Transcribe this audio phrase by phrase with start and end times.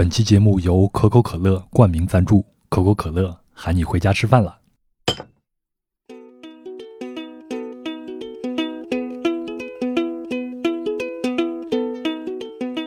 [0.00, 4.56] 本期节目由可口可乐冠名赞助，可口可乐喊你回家吃饭了。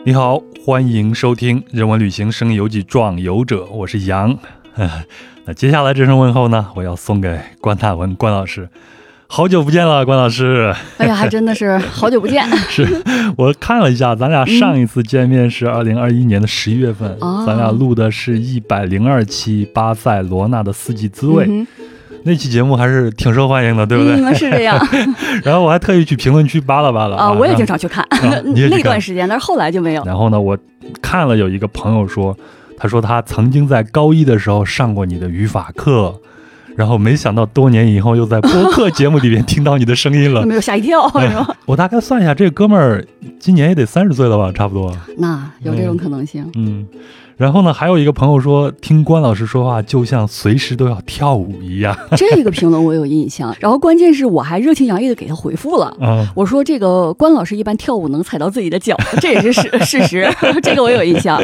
[0.04, 4.36] 你好，欢迎收听《人文旅行声音游记壮游者》，我是杨。
[5.46, 8.68] 那接下来这声问候呢，我要送给关大文关老师。
[9.36, 10.72] 好久不见了，关老师。
[10.96, 12.48] 哎呀，还真的是 好久不见。
[12.68, 12.86] 是
[13.36, 21.66] 我看了一下，咱俩上一次见面是 二零二一年的十一月份，咱俩录的是一百零二期巴塞罗那的四季滋味，
[22.22, 24.14] 那期节目还是挺受欢迎的，对不对？
[24.22, 24.78] 嗯，是这样。
[25.42, 28.06] 然后我还特意去评论区扒拉扒拉啊，我也经常去看
[28.54, 30.04] 那段时间，但是后来就没有。
[30.04, 30.56] 然后呢，我
[31.02, 32.36] 看了有一个朋友说，
[32.78, 36.14] 他说他曾经在高一的时候上过你的语法课。
[36.76, 41.10] 然后没想到多年以后又在播客节目里面听到你的声音了， 没有吓一跳？
[41.66, 43.04] 我大概算一下，这哥们儿
[43.38, 44.96] 今年也得三十岁了吧，差不多。
[45.18, 46.86] 那有这种可能性，嗯。
[47.36, 51.96] 然后呢，还有一个朋友说，听关老师说话就像随时都要跳舞一样。
[52.16, 53.54] 这个评论我有印象。
[53.60, 55.96] 然后关键是我还热情洋溢的给他回复了。
[56.00, 60.28] 嗯，我说这个关老师一般跳舞能踩到自己的脚，这也是事事实。
[60.62, 61.42] 这个我有印象。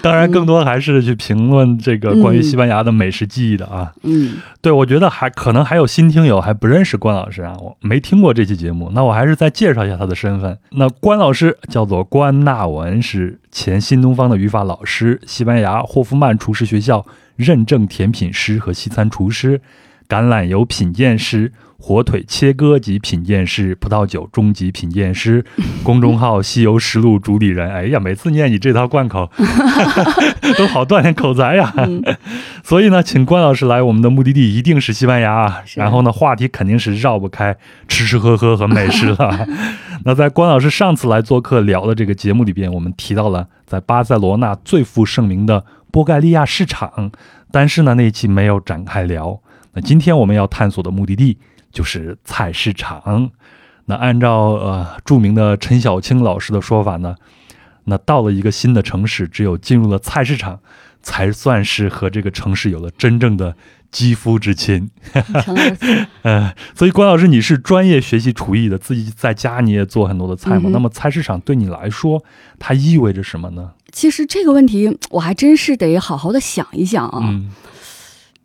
[0.00, 3.92] 当然，更多还是去评论这个关于西班牙的美食记忆的啊。
[4.02, 8.90] 嗯，对，我觉得还可能还有新听友还不认识关老师啊，我没听过这期节目。
[8.94, 10.56] 那我还是再介绍一下他的身份。
[10.70, 13.38] 那关老师叫做关纳文，是。
[13.52, 17.04] 前新东方的语法老师，西班牙霍夫曼厨师学校
[17.36, 19.60] 认证甜品师和西餐厨师，
[20.12, 25.42] 橄榄油品鉴师，火腿切割级品鉴师，葡萄酒中级品鉴师，
[25.82, 27.72] 公众号西游实录主理人。
[27.72, 29.30] 哎呀，每次念你这套贯口，
[30.58, 31.72] 都好锻炼口才呀。
[32.62, 35.62] 所以呢，请关老师来，我们的目的地一定是西班牙。
[35.76, 37.56] 然后呢，话题肯定是绕不开
[37.88, 39.48] 吃吃喝喝和美食了。
[40.04, 47.10] 那在关老师上次来做客聊的这个节目里边，我们提到了在巴塞罗那最负盛名的波盖利亚市场，
[47.50, 49.40] 但是呢那一期没有展开聊。
[49.74, 51.38] 那今天我们要探索的目的地
[51.70, 53.30] 就是菜市场。
[53.86, 57.16] 那按照呃著名的陈小青老师的说法呢，
[57.84, 60.60] 那到了一个新的城市，只有进入了菜市场，
[61.02, 63.56] 才算是和这个城市有了真正的。
[63.92, 64.88] 肌肤之亲，
[66.22, 70.70] 嗯， 所以关老师，你是专业学习厨艺的，自己在家你也做很多的菜嘛？
[70.72, 72.24] 那么菜市场对你来说，
[72.58, 73.72] 它意味着什么呢？
[73.92, 77.38] 其实这个问题我还真是得好好的想一想啊。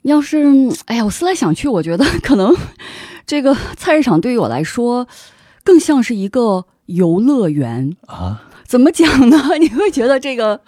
[0.07, 0.45] 要是，
[0.85, 2.55] 哎呀，我思来想去，我觉得 可能
[3.27, 5.07] 这个菜市场对于我来说，
[5.63, 8.43] 更像是一个游乐园啊。
[8.65, 9.37] 怎么讲呢？
[9.59, 10.59] 你会觉得这个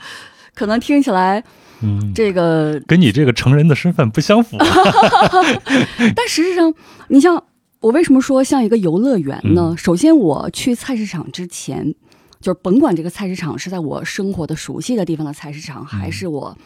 [0.54, 1.44] 可能听起来。
[1.82, 4.58] 嗯，这个跟你这个成人的身份不相符。
[4.60, 6.74] 但实际上，
[7.08, 7.42] 你像
[7.80, 9.74] 我为什么说像一个游乐园呢？
[9.78, 11.96] 首先，我去菜市场之前，
[12.42, 16.58] 就是甭管这个菜市场是在我生活的熟悉的地方的菜市场，还是我。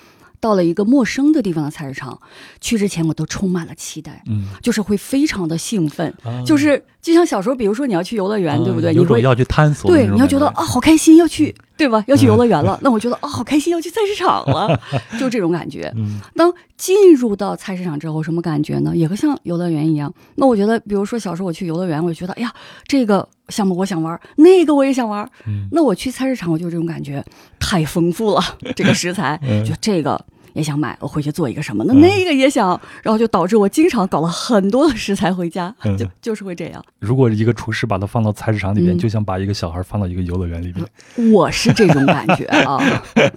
[0.43, 2.19] 到了一个陌生的地方的菜市场，
[2.59, 6.13] 去之前我都充满了期待，嗯，就是会非常的兴奋，
[6.45, 8.93] 就是就像小时候，比如说你要去游乐园，对不对？
[8.93, 12.01] 你会要去探索，对，你要觉得啊，好开心，要去， 对吧？
[12.07, 14.79] 要去游乐园了，那我觉得啊，好开心，要去菜市场了，
[15.19, 15.93] 就这种感觉。
[16.33, 18.95] 当进入到菜市场之后，什么感觉呢？
[18.95, 20.11] 也和像游乐园一样。
[20.35, 22.49] 那我觉得，比如说小时候我去游乐园，我就觉得，哎呀，
[22.87, 25.29] 这个项目我想玩，那个我也想玩。
[25.71, 27.21] 那我去菜市场，我就这种感觉，
[27.59, 28.41] 太丰富了，
[28.77, 29.37] 这个食材，
[29.67, 30.25] 就这个。
[30.53, 31.83] 也想买，我回去做一个什么？
[31.85, 36.83] 那那个也想，然后就导致我经常搞了很多的食材回家， 就就是会这样。
[36.99, 41.31] 如果一个厨师把它放到菜市场里面，就像把一个小孩放到一个游乐园里面。
[41.33, 42.79] 我是这种感觉啊，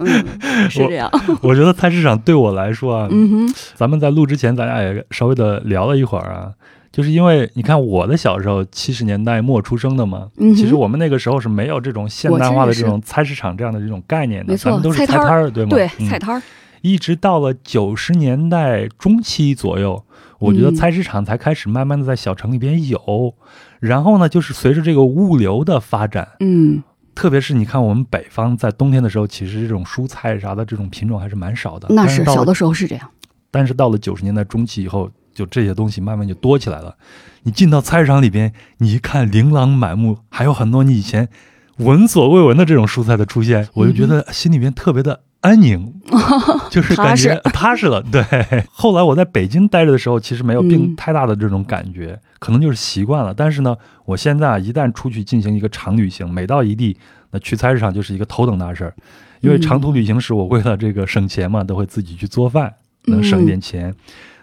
[0.69, 1.09] 是这样。
[1.41, 6.51] 我觉得菜市场对我来说啊，嗯哼，咱们在录之前，咱俩也稍微的聊了一会儿啊，
[6.91, 15.69] 就是因为你看我的小时候七十年代末出生的嘛，其实我们那个时候是没有这种现代化的这种菜市场这样的这种概念的，咱们都是菜摊儿，对吗？
[15.71, 16.41] 对，菜摊儿。
[16.81, 20.03] 一直到了九十年代中期左右，
[20.39, 23.33] 我觉得菜市场才开始慢慢的在小城里边有。
[23.79, 26.81] 然后呢，就是随着这个物流的发展，嗯，
[27.13, 31.87] 特别是你看我们北方在冬天的时候，其实这种蔬菜啥的这种品种还是蛮少的。
[31.93, 33.09] 那是小的时候是这样。
[33.51, 36.95] 但是到了九十年代中期以后，就这些东西慢慢就多起来了。
[37.43, 41.29] 你进到菜市场里边，你一看琳琅满目，还有很多你以前
[41.77, 45.21] 闻所未闻的这种蔬菜的出现，我就觉得心里面特别的。
[45.47, 45.93] 安宁，
[46.69, 48.01] 就是感觉踏实了。
[48.11, 48.21] 对，
[48.69, 53.33] 后来我在北京待着的时候，其实没有并太大的这种感觉，可能就是习惯了。
[53.33, 56.97] 但是呢，我现在啊，一旦出去进行一个长旅行，每到一地，
[57.31, 58.93] 那去菜市场就是一个头等大事儿。
[59.41, 62.73] 因为长途旅行时，我为了这个省钱嘛，都会自己去做饭，
[63.05, 63.93] 能省一点钱。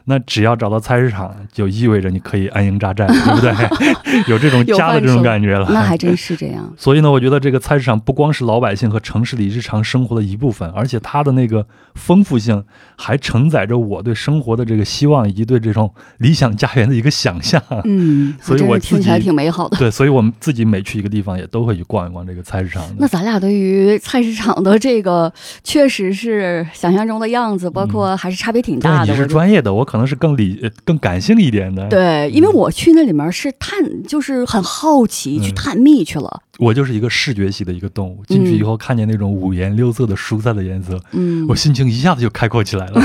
[0.06, 3.52] 那只要找到菜市场，就意味着你可以安营扎寨，对不对？
[4.28, 5.66] 有这种家的这种感觉了。
[5.70, 6.70] 那还 真是这样。
[6.76, 12.62] 所以呢，我觉得这个菜市场不光是老百姓和城市里日常生活的一部分，而且它的那个丰富性
[12.96, 17.62] 还承载着我对生活的这个希望以及对这种理想家园的一个想象。
[17.84, 19.78] 嗯， 所以我听起来挺美好的。
[19.78, 22.82] 对，所以我们自己每去一个地方也都会去逛一逛这个菜市场。
[22.98, 29.12] 那咱俩对于菜市场的这个确实是想象中的样子，包括还是差别挺大的。
[29.12, 30.70] 你是专业的，我可能是更理。
[30.84, 36.42] 更感性一点的，对，因为我去那里面是探，就是很好奇去探秘去了。
[36.58, 43.00] 我就是一个视觉系的一个动物，进去以后看见那种五颜六色的蔬菜的颜色，嗯，我心情一下子就开阔起来了。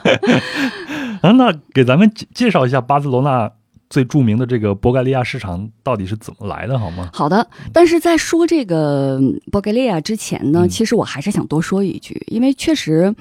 [1.22, 3.50] 啊，那给咱们介绍一下巴塞罗那。
[3.90, 6.76] 最著名的这个博盖利亚市场到底是怎么来的？
[6.76, 7.08] 好吗？
[7.12, 9.20] 好的，但是在说这个
[9.52, 13.14] 博盖利亚之前呢，其实我还是想多说一句，因为确实，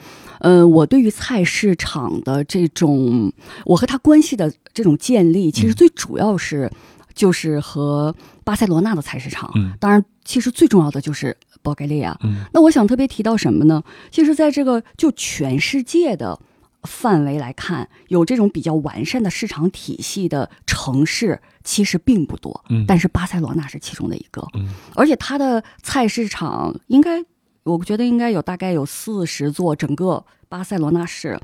[0.44, 3.34] 嗯，我对于菜市场的这种，
[3.66, 6.72] 我和他关系的这种建立，其实最主要是
[7.13, 9.51] 就是和巴塞罗那的菜市场。
[9.56, 12.18] 嗯，当然，其实最重要的就是博盖利亚。
[12.24, 13.84] 嗯，那我想特别提到什么呢？
[14.12, 16.40] 其实，在这个就全世界的。
[16.86, 27.24] 范围来看，有这种比较完善的市场体系的城市其实并不多，嗯，但是巴塞罗那是其中的一个，嗯，而且它的菜市场应该，
[27.63, 30.25] 我觉得应该有大概有四十座，整个。
[30.50, 31.39] 巴塞罗那市，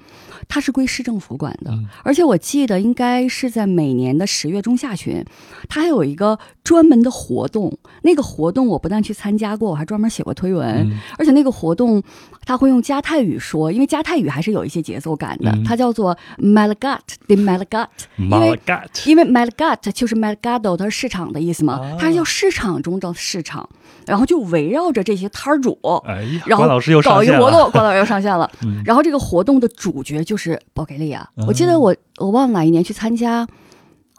[0.47, 5.25] 它是归市政府管的，而且我记得应该是在每年的十月中下旬，
[5.67, 6.37] 它还有一个
[6.69, 7.75] 专门的活动。
[8.03, 10.87] 那个活动我不但去参加过，我还专门写过推文。
[11.17, 11.99] 而且那个活动，
[12.45, 15.51] 他会用加泰语说，因为加泰语还是有一些节奏感的。
[15.65, 17.87] 它叫做 Malagat de Malagat，
[18.17, 18.61] 因为
[19.07, 23.67] 因为 Malagat 就是 Malagado，它是市场的意思嘛，它叫市场中的市场。
[24.05, 26.65] 然后就围绕着这些摊儿主，哎，然后
[27.03, 28.49] 搞一个活动，关老师又上线了。
[28.85, 31.27] 然后这个活动的主角就是保给利亚。
[31.47, 33.47] 我记得我我忘了哪一年去参加，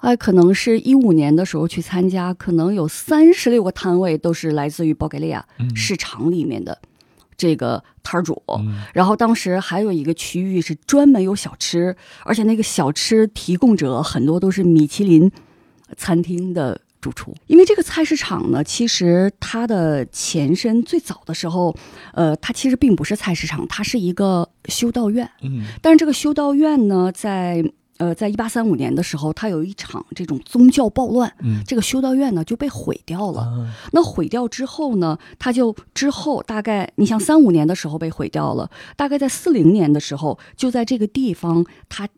[0.00, 5.44] 哎，可能是一五年的时候去参加，可能有三十六个摊位都是来自于保加利亚
[5.74, 6.78] 市场里面的
[7.36, 8.42] 这个摊儿主。
[8.92, 15.30] 然后当时还有一个区域是专门有小吃，而且那个小吃提供者很多都是米其林
[15.96, 16.80] 餐厅的。
[17.02, 21.74] 主厨，因为这个菜市场呢，其实它的前身最早的时候，
[22.12, 25.26] 呃，它其实并不是菜市场，它是一个修道院。
[25.40, 27.64] 嗯，但是这个修道院呢，在
[28.00, 33.70] 呃，在一八三五年的时候，它有一场这种宗教暴乱，嗯，这个修道院呢就被毁掉了。
[33.92, 42.08] 那毁掉之后呢，它就之后大概你像三五年的时候被毁掉了，大概在四零年的时候，就在这个地方它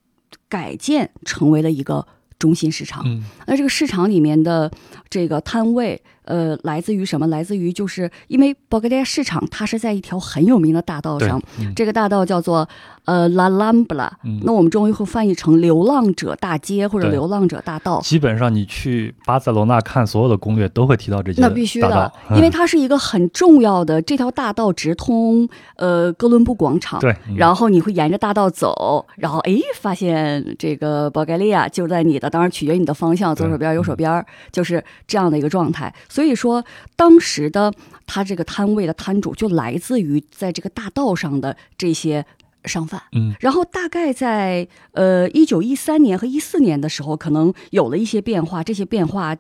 [0.48, 2.06] 改建成为了一个。
[2.38, 3.04] 中心市场，
[3.46, 4.68] 那这个市场里面的
[5.08, 6.02] 这个摊位。
[6.24, 7.26] 呃，来自于什么？
[7.26, 11.40] 来自于就是因为保加利亚市场，它是在一条很有名的大道上，
[11.74, 12.68] 这个大道叫做
[13.06, 14.10] 呃拉兰布拉。
[14.44, 18.00] 那我们中文会翻译成流浪者大街或者流浪者大道。
[18.00, 21.40] 基本上你去巴塞罗那看所有的攻略都会提到这些。
[21.40, 27.00] 那必须的，因为它是一个很重要的这条大道直通呃哥伦布广场。
[27.00, 35.92] 对，然后你会沿着大道走，然后哎发现这个保加利亚就在你的，当然取决于你的方向，左手边右手边就是这样的一个状态。
[36.12, 36.62] 所以说，
[36.94, 37.72] 当时的
[38.06, 42.26] 他这个摊位的摊主就来自于在这个大道上的这些
[42.66, 43.00] 商贩。
[43.12, 48.62] 嗯，然后大概在呃一九一三年和一四年的时候，可能有了一些变化。
[48.62, 49.34] 这些变化，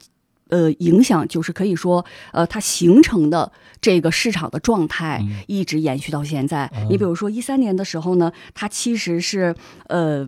[0.48, 6.72] 呃，影响就是可以说，呃，它形成的这个市场的状态一直延续到现在。
[6.88, 9.54] 你比如说一三年的时候呢，它其实是
[9.88, 10.26] 呃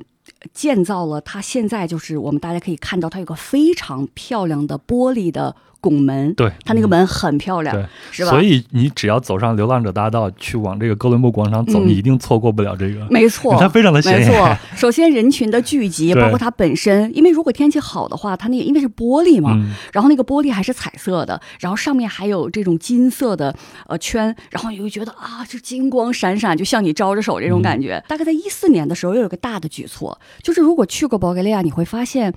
[0.52, 5.56] 建造了，它现在就是我们大家可以看到，它有个非常漂亮的玻璃的。
[5.84, 7.76] 拱门，对，它那个门很漂亮，
[8.10, 8.30] 是吧？
[8.30, 13.06] 所以你只要走上流浪者大道，去往这个哥伦布广场走，你一定错过不了这个。
[13.10, 14.26] 没错， 它非常的显眼。
[14.26, 19.62] 没错，首先人群的聚集，包括它本身，因为如果天气好的话，它那个因为是玻璃嘛，
[19.92, 23.54] 然后那个玻璃还是彩色的，然后上面还有这种金色的
[23.86, 28.02] 呃圈，然后你会觉得啊，这金光闪闪，就向你招着手这种感觉。
[28.08, 32.32] 大概在一四年的时候，又有个大的举措，就是如果去过保加利亚，你会发现。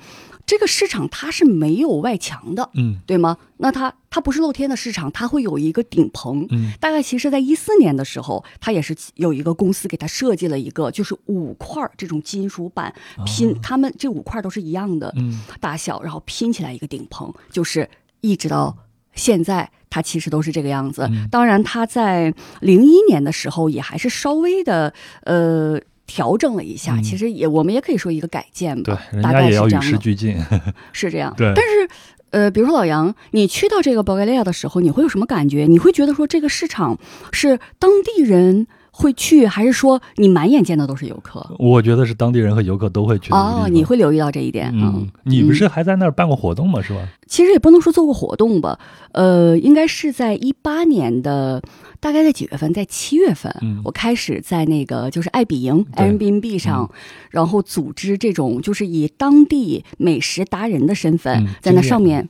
[0.47, 3.37] 这个市场它是没有外墙的，嗯，对吗？
[3.57, 15.13] 那它它不是露天的市场，它会有一个顶棚，嗯，大概其实在一四年的时候，它也是有一个公司给它设计了一个，就是五块这种金属板拼，他们这五块都是一样的
[15.59, 17.89] 大小，然后拼起来一个顶棚，就是
[18.21, 18.73] 一直到
[19.15, 21.09] 现在，它其实都是这个样子。
[21.29, 24.93] 当然，它在零一年的时候也还是稍微的，
[25.25, 25.81] 呃。
[26.07, 30.35] 调整了一下，其实也我们也可以说一个改建吧，对，大概也要与时俱进，
[30.91, 31.31] 是这样。
[31.37, 31.87] 对，但是
[32.31, 35.65] 呃，比如说老杨，你去到这个保加利亚的时候，你会有什么感觉？
[35.67, 36.97] 你会觉得说这个市场
[37.31, 41.45] 是当地人会去，还是说你满眼见的都是游客？
[41.59, 43.31] 我觉得是当地人和游客都会去。
[43.31, 44.71] 哦，你会留意到这一点。
[44.73, 46.81] 嗯，你不是还在那儿办过活动吗？
[46.81, 47.07] 是吧？
[47.27, 48.79] 其实也不能说做过活动吧，
[49.11, 51.61] 呃，应该是在一八年的，
[51.99, 52.73] 大概在几月份？
[52.73, 56.89] 在七月份，我开始在那个就是爱彼迎 Airbnb 上，
[57.29, 62.27] 然后组织这种就是以当地美食达人的身份在那上面。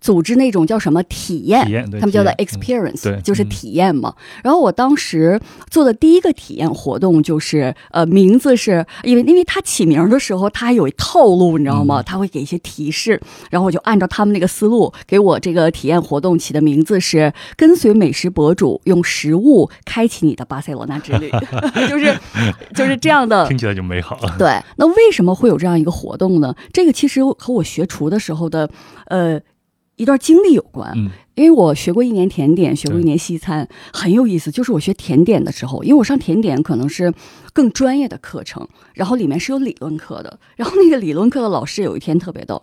[0.00, 4.14] 组织那种叫什么体验，他们叫做 experience，就是体验嘛。
[4.42, 12.02] 然后我当时做的第一个体验活动就是，呃，名字是因为因为他起名的时候他还有一套路，你知道吗？
[12.02, 21.30] 他会给一些提示，然后我就按照他们那个思路给我这个体验活动起的名字是跟随美食博主用食物开启你的巴塞罗那之旅，
[21.88, 22.16] 就是
[22.74, 24.34] 就是这样的，听起来就美好了。
[24.38, 26.54] 对，那为什么会有这样一个活动呢？
[26.72, 28.68] 这个其实和我学厨的时候的，
[29.06, 29.40] 呃。
[29.96, 30.94] 一段经历有关，
[31.34, 34.50] 因为我学过一年甜点，学过一年西餐，很有意思。
[34.50, 37.12] 就是我学甜点的时候，因为我上甜点可能是
[37.52, 40.38] 更专业的课程，然后里面是有理论课的。
[40.56, 42.62] 然后那个理论课的老师有一天特别逗，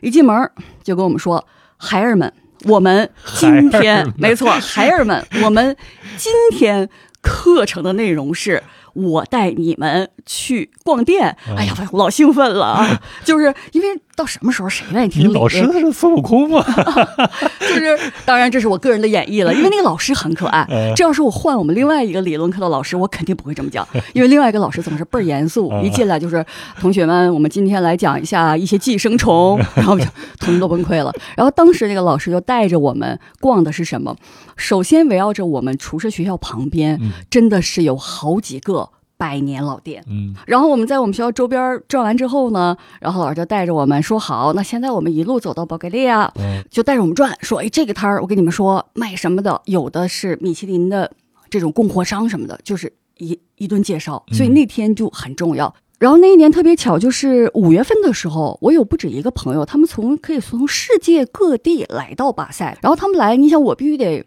[0.00, 0.50] 一进门
[0.82, 1.46] 就跟我们说
[1.76, 2.32] ：“孩儿们，
[2.64, 5.76] 我们今天没错，孩儿们，我们
[6.16, 6.88] 今天
[7.20, 8.62] 课程的内容是。”
[8.94, 15.28] 我带你们去逛店，哎呀，我老兴奋了啊， 就是因为到什么时候谁愿意听？
[15.28, 16.64] 你老师他是孙悟空吗？
[17.60, 20.66] 就是，当然这是我个人的演绎了，因为那个老师很可爱。
[20.96, 26.44] 这要是我换我们另外一个理论课的老师，我肯定不会这么讲，因为另外一个老师总是倍儿严肃，一进来就是
[26.80, 30.04] 同学们，我们今天来讲一下一些寄生虫， 然后就
[30.38, 31.12] 同学都崩溃了。
[31.36, 34.14] 然后当时那个老师就带着我们逛的是什么？
[34.56, 38.79] 首先围绕着我们厨师学校旁边，真的是有好几个。
[39.20, 46.32] 百年老店，嗯，然后我们在我们学校周边转完之后呢，然后老师就带着我们说好，那现在我们一路走到保加利亚，
[46.70, 51.12] 就带着我们转，说，哎，这个摊儿我跟你们说卖什么的，有的是米其林的
[51.50, 55.74] 这种供货商什么的，就是一一顿介绍，所以那天就很重要。
[55.98, 64.24] 然后那一年特别巧，就是五月份的时候，我有不止一个朋友，他们从可以从世界各地来到巴塞，然后他们来，你想我必须得。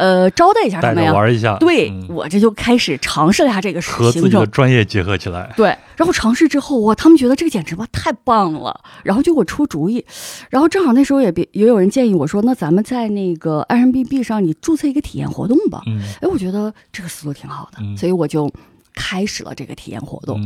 [0.00, 1.58] 呃，招待一下他们呀，玩一下。
[1.58, 5.52] 对我这就开始尝试了一下这个和自己的专业结合起来。
[5.58, 10.02] 对，然后尝试之后，哇，他们觉得这个简直吧太棒了，然后就给我出主意。
[10.48, 15.82] 然后正好那时候也别也有人建议我说，那咱们在那个 i m b b 上你注册一个体验活动吧。
[15.86, 18.50] 嗯，哎，我觉得这个思路挺好的，所以我就
[18.94, 20.40] 开始了这个体验活动。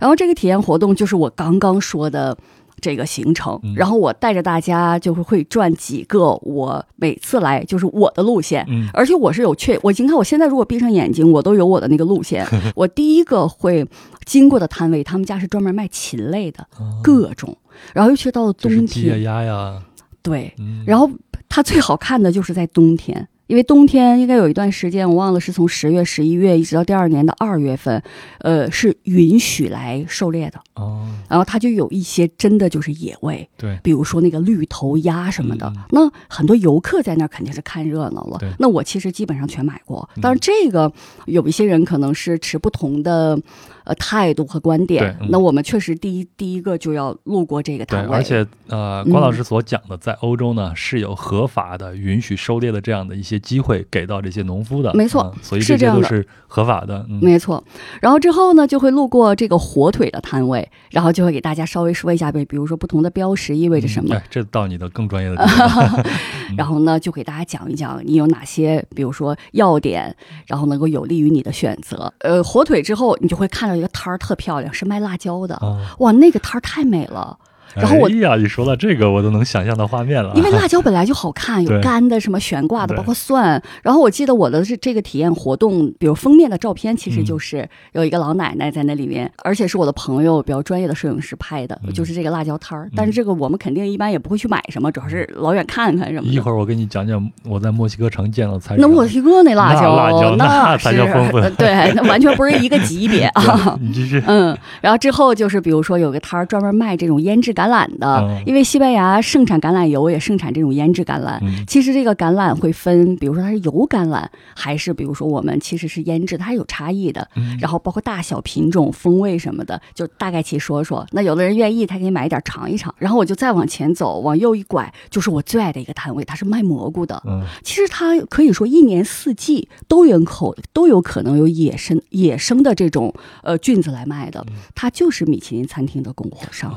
[0.00, 2.38] 然后这个体验活动就是我刚刚说的。
[2.80, 12.46] 这个行程，然后我带着大家就是会转几个，我每次来就是我的路线，而且我是有确，我你看我现在如果闭上眼睛，我都有我的那个路线。
[12.74, 13.86] 我第一个会
[14.24, 16.66] 经过的摊位，他们家是专门卖禽类的，
[17.02, 17.56] 各种，
[17.92, 19.82] 然后尤其到了冬天，鸭呀，
[20.22, 20.52] 对，
[20.86, 21.08] 然后
[21.48, 23.28] 它最好看的就是在冬天。
[23.50, 28.00] 因为冬天应该有一段时间，我忘了是从十月、十一月一直到第二年的二月份，
[28.38, 31.04] 呃，是允许来狩猎的哦。
[31.28, 35.72] 然后它就有一些真的就是野味，对，比如说那个绿头鸭什么的。
[35.90, 38.38] 那很多游客在那儿肯定是看热闹了。
[38.60, 40.92] 那我其实基本上全买过，但是这个
[41.26, 43.36] 有一些人可能是持不同的。
[43.82, 45.16] 呃，态度和观点。
[45.30, 48.14] 那我们确实第一第一个就要路过这个摊位。
[48.14, 54.92] 而且呃，关老师所讲的，在欧洲呢是有合法的允许狩猎的这样的一些机会给到这些农夫的。
[54.94, 57.06] 没错，所以这些都是合法的。
[57.08, 57.64] 没错。
[58.00, 64.14] 然后之后呢，就会路过这个火腿的摊位，然后就会给大家稍微说一下呗，比如说不同的标识意味着什么。
[64.14, 66.04] 哎，这到你的更专业的地方。
[66.58, 70.14] 然后呢，就给大家讲一讲你有哪些，比如说要点，
[70.46, 72.12] 然后能够有利于你的选择。
[72.18, 73.70] 呃，火腿之后，你就会看。
[73.70, 75.56] 到一个摊儿特漂亮，是卖辣椒的。
[76.00, 77.38] 哇，那个摊儿太美了。
[77.74, 80.32] 然后我哎呀，一说到这个，我都能想象到画面了。
[80.34, 83.62] 因为辣椒本来就好看，有 干的，什么悬挂的，包括蒜。
[83.82, 92.88] 然后我记得我的是这个体验活动，比如封面的照片，其实就是有一个老奶奶在那里面，而且是我的朋友比较专业的摄影师拍的，就是这个辣椒摊儿。
[92.96, 96.26] 但是这个我们肯定一般也不会去买什么，主要是老远看看什么。
[96.28, 98.74] 一会儿我给你讲讲我在墨西哥城见到菜。
[98.78, 101.40] 那墨西哥那辣椒，辣椒那才叫丰富。
[101.56, 103.78] 对， 那完全不是一个级别啊。
[103.80, 104.22] 你继续。
[104.26, 108.42] 嗯，然后之后就是比如说有个摊儿专门卖这种腌制橄榄的。
[108.46, 111.38] 因为西班牙盛产橄榄油，也盛产这种腌制橄榄。
[111.66, 114.24] 其实这个橄榄会分，比如说它是油橄榄，
[114.54, 117.28] 还是比如说我们其实是腌制，它是有差异的。
[117.60, 121.06] 然后包括大小、品种、风味什么的，就大概其说说。
[121.12, 122.94] 那有的人愿意，他可以买一点尝一尝。
[122.98, 127.22] 然后我就再往前走，往右一拐，就是我最爱的一个摊位，它是卖蘑菇的。
[127.62, 133.12] 其实它可以说一年四季都有口都有可能有野生野生的这种
[133.42, 134.44] 呃菌子来卖的。
[134.74, 136.72] 它就是米其林餐厅的供货商。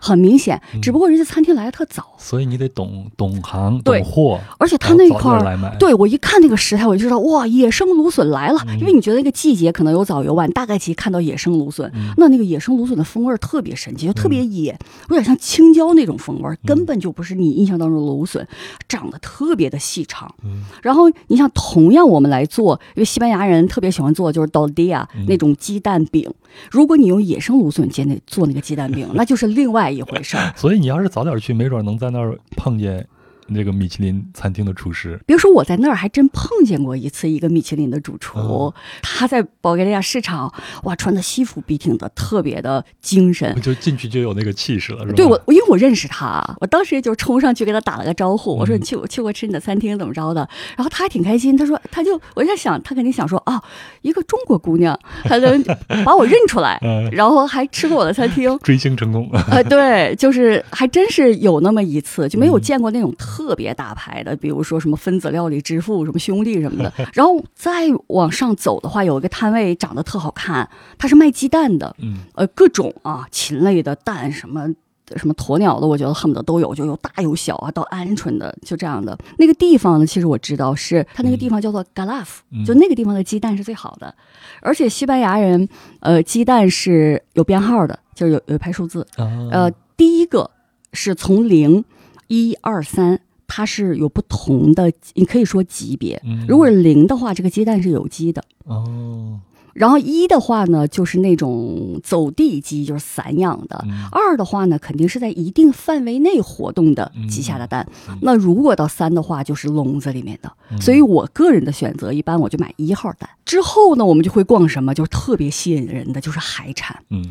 [0.00, 0.60] 很明显。
[0.82, 8.58] 只不过人家餐厅来的特早，所以你得懂懂行懂货，而且他那块儿，对我一看那个食材，我就知道哇，野生芦笋来了。
[8.80, 14.76] 因为你觉得那个季节可能有早有晚，大概其看到野生芦笋，那那个野生芦笋的风味特别神奇，就特别野，
[15.08, 18.46] 有点像青椒那种风味，根本就不是你印象当中的芦笋，
[18.88, 20.34] 长得特别的细长。
[20.82, 26.30] 然后你像同样我们来做，因为西班牙人特别喜欢做就是 d o d i a 那种鸡蛋饼。
[26.70, 30.52] 如果你用野生芦笋煎那做那个鸡蛋饼， 那就是另外一回事儿。
[30.56, 33.06] 所以你要是早点去，没准能在那儿碰见。
[33.50, 40.52] 那个米其林餐厅的厨师，别说我在那儿还真碰见过一次一个米其林的主厨，他在保加利亚市场，
[40.84, 45.12] 哇，穿的西服笔挺的，特别的精神，就进去就有那个气势了，是吧？
[45.14, 50.48] 对我，因为我认识他，我当时就冲上去给他打了个招呼，我说你去我去过吃你的餐厅怎么着的？
[50.76, 53.62] 然后他还挺开心，他说他就我在想，他肯定想说啊，
[54.02, 55.62] 一个中国姑娘还能
[56.04, 56.78] 把我认出来，
[57.12, 59.62] 然后还吃过我的餐厅，追星成功啊！
[59.64, 63.39] 对，就是还真是有那么一次，就没有见过那种特。
[63.40, 66.92] 特别大牌的，比如说什么分子料理之父、什么兄弟什么的。
[67.14, 70.68] 然后再往上走的话，有一个摊位长得特好看，
[70.98, 74.68] 它是卖鸡蛋的，嗯，呃，各种啊禽类的蛋，什么
[75.16, 79.18] 什么鸵鸟的，我觉得恨不得都有，就有大有小啊，到鹌鹑的，就这样的。
[79.38, 82.28] 那个地方呢，其实我知道是他那个地方叫做 Galaf，
[82.66, 84.14] 就那个地方的鸡蛋是最好的。
[84.60, 85.66] 而且西班牙人，
[86.00, 89.06] 呃，鸡蛋是有编号的，就是有有一排数字，
[89.50, 90.50] 呃，第一个
[90.92, 91.82] 是从零
[92.28, 93.18] 一二三。
[93.52, 96.22] 它是有不同的，你可以说级别。
[96.46, 99.40] 如果是零的话，这个鸡蛋是有机的哦。
[99.72, 103.84] 然后一的话呢，就是那种走地鸡，就是散养的。
[104.12, 107.86] 二的话呢，肯定是在一定范围内活动的鸡下的蛋。
[108.22, 110.52] 那如果到三的话，就是笼子里面的。
[110.80, 113.28] 所以我个人的选择，一般我就买一号蛋。
[113.44, 116.96] 之后呢，我们就会逛什么，就是特别吸引人的，就是海产。
[117.10, 117.24] 嗯。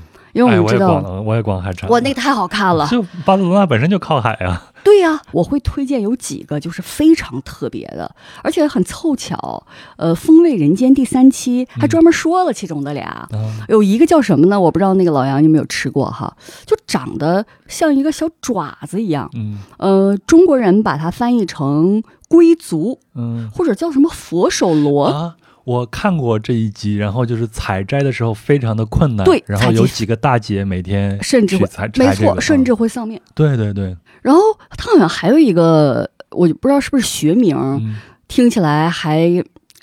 [0.45, 2.87] 因为我们知道，我也逛海产，我，那个太好看了。
[2.87, 4.65] 就巴塞罗那本身就靠海啊。
[4.81, 9.65] 对呀，我会推荐有几个就是非常特别的，而且很凑巧。
[9.97, 13.27] 呃，风味人间第三期还专门说了其中的俩，
[13.67, 14.59] 有一个叫什么呢？
[14.59, 16.33] 我不知道那个老杨有没有吃过哈？
[16.65, 19.29] 就长得像一个小爪子一样。
[19.35, 25.35] 嗯，呃，中国人把它翻译成龟足，嗯，或者叫什么佛手螺。
[25.69, 33.21] 我看过这一集，然后就是采摘的时候非常的困难，对，然后有几个大姐每天甚至会采，没错，甚至会丧命。
[33.35, 33.95] 对对对。
[34.23, 34.41] 然后
[34.75, 37.55] 它好像还有一个，我就不知道是不是学名，
[38.27, 39.29] 听起来还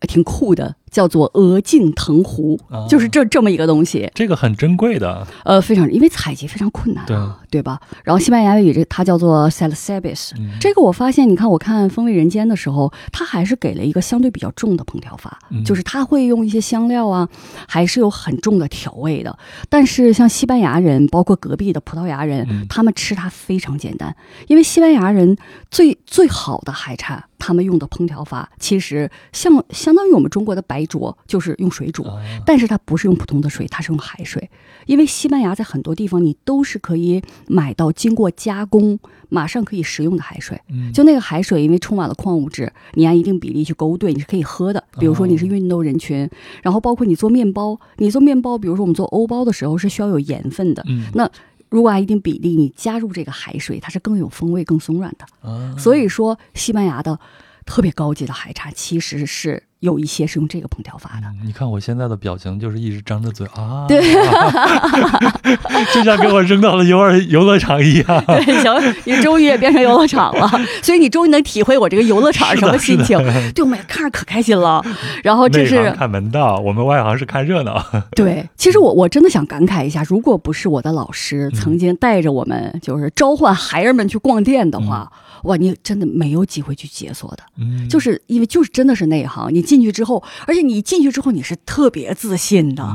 [0.09, 0.75] 挺酷的。
[0.91, 7.15] 叫做鹅颈藤壶，就是这这么一个东西，这个很珍贵的，呃，非常，因为采集非常困难，对
[7.57, 7.81] 对吧？
[8.05, 17.29] 然后西班牙语这它叫做 salsabis，这个我发现，你看我看《风味人间》的时候，它还是给了一个相对比较重的烹调法，就是它会用一些香料啊，
[17.67, 19.39] 还是有很重的调味的。
[19.71, 24.15] 但是像西班牙人，包括隔壁的葡萄牙人，他们吃它非常简单，
[24.49, 25.37] 因为西班牙人
[25.71, 30.87] 最最好的海产，他们用的烹调法其实像相当于我们中国的白。
[30.87, 32.07] 灼就是用水煮，
[32.45, 34.49] 但是它不是用普通的水，它是用海水。
[34.87, 40.61] 因为西班牙在很多地方你都是可以买到经过加工、马上可以食用的海水。
[40.93, 44.83] 就那个海水，因为充满了矿物质，你按一定比例去勾兑，你是可以喝的。
[44.99, 46.29] 比如说你是运动人群，
[46.63, 50.85] 然后包括你做面包，你做面包，比如说我们做欧包的时候是需要有盐分的。
[51.15, 51.31] 那
[51.69, 55.79] 如果按一定比例你加入这个海水，它是更有风味、更松软的。
[55.79, 57.19] 所以说，西班牙的
[57.65, 59.63] 特别高级的海茶其实是。
[59.81, 61.27] 有一些是用这个烹调法的。
[61.45, 64.01] 你看我现在的表情，就是一直张着嘴啊，对，
[65.93, 68.25] 就像给我扔到了游儿游乐场一样。
[68.27, 70.49] 对，行，你终于也变成游乐场了，
[70.83, 73.19] 所以你终于能体会我这个游乐场什么心情。
[73.53, 74.83] 对，我们看着可开心了。
[75.23, 77.85] 然后这是看门道，我们外行是看热闹。
[78.17, 85.11] 对，其实我我真的想感慨一下，如果不是我的老师曾经带着我们，就是召唤孩儿们去逛店的话。
[85.45, 87.43] 哇，你真的没有机会去解锁的，
[87.89, 89.53] 就是因为就是真的是内行。
[89.53, 92.87] 你进去之后，而且你进去之后你是特别自信的，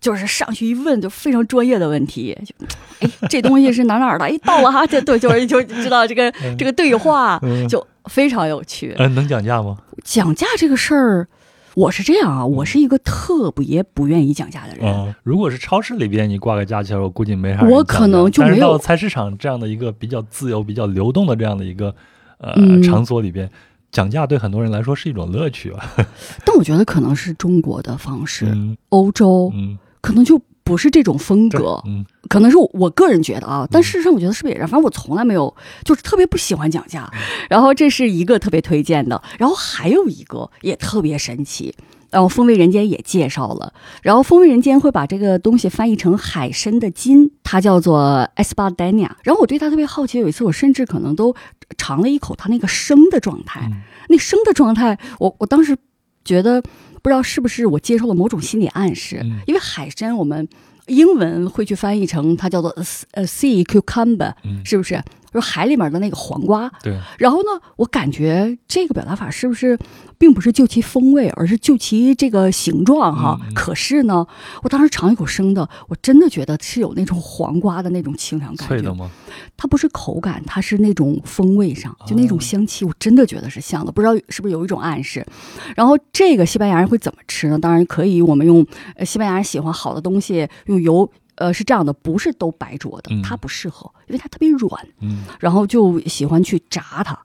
[0.00, 2.66] 就是上去一问就非常专业的问题，就
[3.00, 4.24] 哎这东西是哪哪的？
[4.24, 8.94] 哎到了哈，这对就是就知道这个这个对话就非常有趣。
[8.98, 9.78] 嗯，能讲价吗？
[10.04, 11.28] 讲价这个事儿。
[11.74, 15.14] 我是这样啊，我是一个特别不愿意讲价的人。
[15.22, 17.62] 如果是超市里边你挂个价签，我估计没啥。
[17.62, 18.76] 我可能就没有。
[18.78, 21.94] 菜市场这样的一个比较自由、比较流动的这样的一个
[22.38, 23.50] 呃场所里边，
[23.90, 25.84] 讲价对很多人来说是一种乐趣啊。
[26.44, 28.46] 但我觉得可能是中国的方式，
[28.88, 29.52] 欧洲
[30.00, 30.40] 可能就。
[30.64, 34.66] 不是这种风格，嗯，可能是我个人觉得啊，但事实上我觉得是不是也是？
[34.66, 37.10] 反正我从来没有，就是特别不喜欢讲价。
[37.48, 41.74] 然后这是一个特别推荐的，然后还有一个也特别神奇，
[42.10, 43.72] 然后风味人间也介绍了，
[44.02, 49.10] 然后风味人间会把这个东西翻译成海参的筋，它叫做 espadania。
[49.24, 51.34] 然后我对它特别好奇，有一次我甚至可能都
[51.76, 53.70] 尝了一口它那个生的状态，
[54.08, 55.76] 那生的状态，我我当时
[56.24, 56.62] 觉得
[57.02, 60.48] 不知道是不是我接受了某种心理暗示，因为海参我们
[60.86, 62.70] 英文会去翻译成它叫做
[63.12, 64.32] 呃 sea cucumber，
[64.64, 65.02] 是不是？
[65.32, 66.70] 就是海里面的那个黄瓜。
[66.82, 66.98] 对。
[67.18, 69.78] 然后呢，我感觉这个表达法是不是？
[70.18, 73.40] 并不是就其风味，而是就其这个形状哈。
[73.56, 74.24] 可是呢，
[74.62, 78.74] 我当时尝一口生的，我真的觉得是有那种黄瓜的那种清凉感觉。
[78.76, 79.10] 脆的吗？
[79.56, 83.90] 它不是口感，它是那种风味上，就那种香气，我真的觉得是像的。
[83.90, 85.26] 不知道是不是有一种暗示。
[85.74, 87.58] 然后这个西班牙人会怎么吃呢？
[87.58, 88.64] 当然可以，我们用
[88.94, 91.10] 呃西班牙人喜欢好的东西，用油
[91.42, 94.70] 呃是这样的，不是都白灼的，它不适合，因为它特别软。
[95.00, 95.24] 嗯。
[95.40, 97.18] 然后就喜欢去炸它。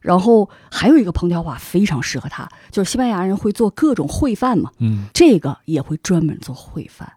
[0.00, 7.12] 然后还有一个烹调法非常适合它，就是西班牙人会做各种烩饭嘛，嗯，这个也会专门做烩饭，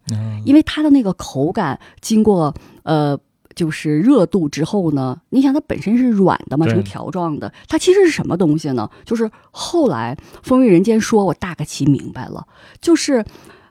[0.45, 3.17] 因为它的那个口感经过呃
[3.55, 8.87] 就是热度之后呢，你想它本身是软的嘛，成条状的，它其实是什么东西呢？
[9.03, 12.45] 就是后来风味人间说，我大概其明白了，
[12.79, 13.25] 就是。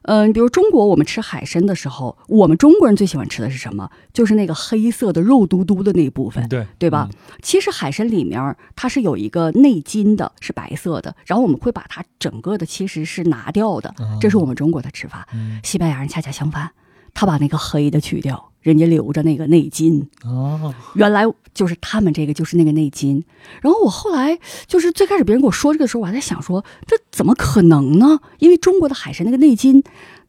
[0.04, 3.90] 嗯，比如中国，我们吃海参的时候，我们中国人最喜欢吃的是什么？
[4.12, 7.08] 就是那个黑色的肉嘟嘟的那部分，对对吧？
[7.42, 15.26] 其实海参里面它是有一个内筋的，是白色的，然后我们会把它整个的其实是拿掉的，这是我们中国的吃法。
[15.62, 16.70] 西班牙人恰恰相反。
[17.14, 21.24] 他把那个黑的去掉，人家留着那个内筋哦，原来
[21.54, 23.24] 就是他们这个就是那个内筋。
[23.62, 28.18] 然后我后来就是最开始别人跟我说这个时候，我还在想说这怎么可能呢？
[28.40, 29.82] 因为中国的海参那个内筋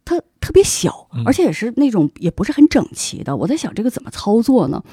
[0.05, 3.35] 它特别小，而且也是那种也不是很整齐的。
[3.35, 4.83] 我在想这个怎么操作呢？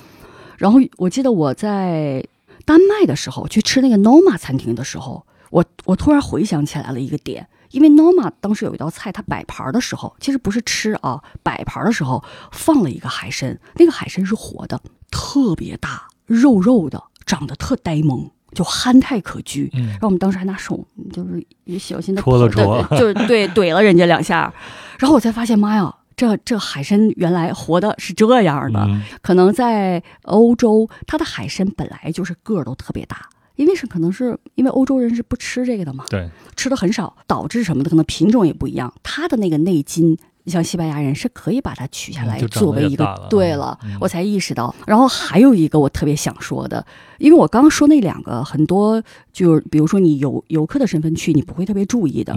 [0.57, 2.27] 然后我记得我在
[2.65, 7.47] 丹麦的时候去吃那个 Noma 餐厅的时候，我我突然回想起来了一个点。
[7.73, 14.81] 因为 Norma 当时有一道菜，它摆盘的时候，其实不是吃啊，摆盘的时候放了一个海参，那个海参是活的，
[15.11, 19.69] 特别大，肉肉的，长得特呆萌，就憨态可掬。
[19.73, 21.45] 嗯，然后我们当时还拿手就是
[21.79, 24.53] 小心的戳了戳，就是对怼了人家两下，
[24.99, 28.87] 然后我才发现，妈呀，这这海参原来活的是这样的。
[29.23, 33.29] 可能在欧洲，它的海参本来就是个儿都特别大。
[33.63, 37.89] 因为是可能是因为欧洲人是不吃这个的嘛，对，吃的很少，导致什么的？
[37.89, 38.93] 可能品种也不一样。
[39.03, 43.27] 它的那个内筋，像西班牙人是可以把它取下来作为一个。
[43.31, 44.75] 对了，我才意识到。
[44.87, 46.85] 然后还有一个我特别想说的，
[47.19, 52.37] 因为我刚刚说那两个很多，就是比如说你游游客的身份去，你不会特别注意的。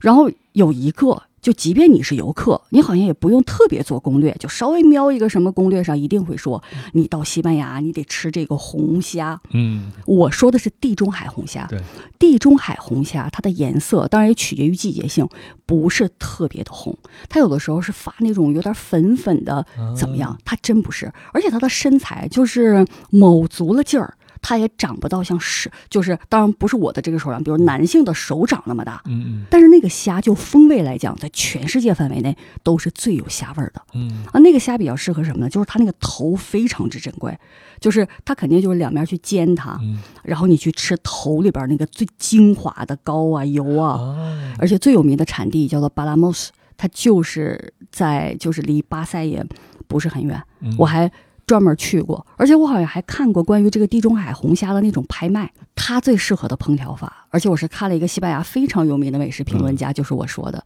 [0.00, 1.22] 然后有一个。
[1.46, 6.60] 就即便你是游客，你好像也不用特别做攻略，就稍微瞄一个什么攻略上，一定会说
[6.92, 9.40] 你到西班牙你得吃这个红虾。
[9.52, 11.64] 嗯，我说的是地中海红虾。
[11.66, 11.80] 对，
[12.18, 15.28] 地中海红虾它的颜色当然也取决于季节性，
[15.64, 19.64] 不是特别的红，它有的时候是发那种有点粉粉的，
[19.96, 20.36] 怎么样？
[20.44, 24.16] 它真不是，而且它的身材就是卯足了劲儿。
[24.48, 29.02] 它也长不到像是，就是当然不是我的这个手掌，比如男性的手掌那么大。
[29.06, 29.44] 嗯嗯。
[29.50, 33.82] 但是那个虾就风味来讲，在全世界范围内都是最有虾味儿的。
[33.94, 35.50] 嗯啊，那个虾比较适合什么呢？
[35.50, 37.36] 就是它那个头非常之珍贵，
[37.80, 39.80] 就是它肯定就是两面去煎它，
[40.22, 44.14] 然后你去吃头里边那个最精华的膏啊油啊，
[44.60, 49.44] 而且最有名的产地叫做巴拉莫斯，它就是在就是离巴塞也
[49.88, 50.40] 不是很远，
[50.78, 51.10] 我还。
[51.46, 60.64] 专门去过，而且我好像还看过关于这个地中海红虾的那种拍卖，它最适合的烹调法，而且我是看了一个西班牙非常有名的美食评论家，就是我说的，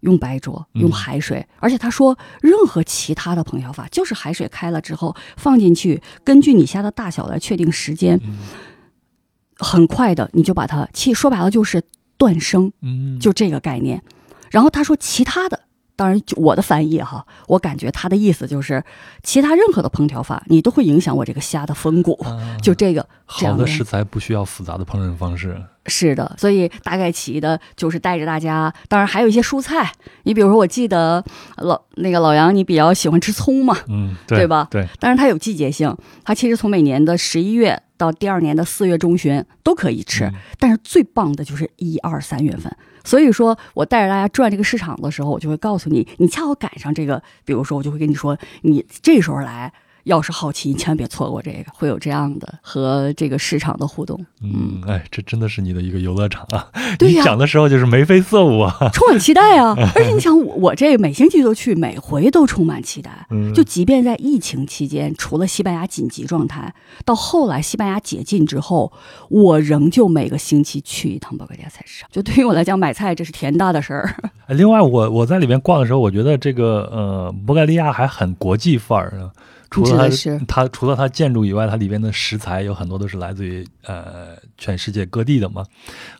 [0.00, 8.20] 用白灼，用海水，而且他说任何其他的烹调法，就是海水开了之后放进去，根据你虾的大小来确定时间，
[9.56, 11.82] 很快的你就把它切，说白了就是
[12.18, 12.70] 断生，
[13.18, 14.02] 就这个概念。
[14.50, 15.58] 然后他说其他的。
[16.02, 18.82] 当然，我的翻译哈，我感觉他的意思就是，
[19.22, 22.18] 其他任何的烹调法，你都会影响我这个虾的风骨。
[22.60, 25.56] 就这个，好的食材不需要复杂的烹饪方式。
[25.86, 29.92] 是的，所以大概其的就是带着大家，当然还有一些蔬菜。
[30.24, 31.24] 你比如说，我记得
[31.58, 33.76] 老那个老杨，你比较喜欢吃葱嘛？
[33.86, 34.66] 嗯，对吧？
[34.68, 34.84] 对。
[34.98, 42.76] 但是它有季节性，它其实从每年的十一月到第二年的四月中旬都可以吃，但是最棒的就是一二三月份。
[43.04, 49.72] 所以说，我带着大家转这个市场的时候，我就会告诉你，你恰好赶上这个，比如说，我就会跟你说，你这时候来，
[50.04, 54.18] 要是好奇，你千万别错过这个，会有这样的和这个市场的互动。
[54.42, 56.68] 嗯，哎，这真的是你的一个游乐场啊！
[56.98, 59.74] 对呀，讲的时候就是眉飞色舞啊， 充满期待啊！
[59.94, 63.26] 而且你想，我我这每星期都去，每回都充满期待。
[63.30, 68.92] 嗯，就即便在疫情期间，除了西班牙紧急状态，到后来西班牙解禁之后，
[69.28, 72.08] 我仍旧每个星期去一趟博格利亚菜市场。
[72.12, 74.14] 就对于我来讲，买菜这是天大的事儿。
[74.48, 79.30] 另外，我我在里面逛的时候，我觉得这个呃，博格利亚还很国际范儿呢。
[79.72, 80.08] 除了
[80.46, 85.64] 它，它除了它建筑以外，它里边的食材有很多都是来自于呃全世界各地的嘛。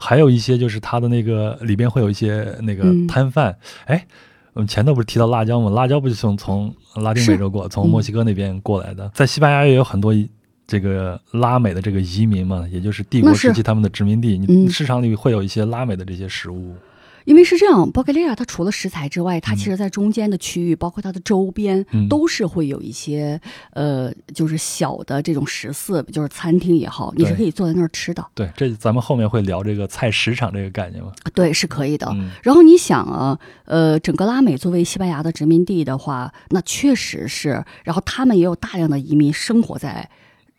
[0.01, 3.55] 还有一些就是它的那个里边会有一些那个摊贩。
[3.85, 4.07] 哎，
[4.55, 5.71] 我们前头不是提到辣椒吗？
[5.71, 9.11] 辣椒不就从从拉丁美洲过，从墨西哥那边过来的？
[9.15, 10.15] 在西班牙也有很多
[10.67, 14.39] 这个拉美的这个移民嘛，也就是帝国时期他们的殖民地。
[14.39, 16.75] 你市场里会有一些拉美的这些食物。
[17.25, 23.41] 因为是这样，包格利亚它除了食材之外，它其实在中间的区域，包括它的周边，都是会有一些
[23.73, 28.25] 呃，就是小的这种食肆，就是餐厅也好，你是可以坐在那儿吃的。
[28.35, 31.13] 对，这咱们后面会聊这个菜市场这个概念吗？
[31.35, 32.15] 对，是可以的。
[32.43, 40.09] 然后你想啊，呃，整个拉美作为西班牙的殖民地的话，那确实是，然后他们也有大量的移民生活在。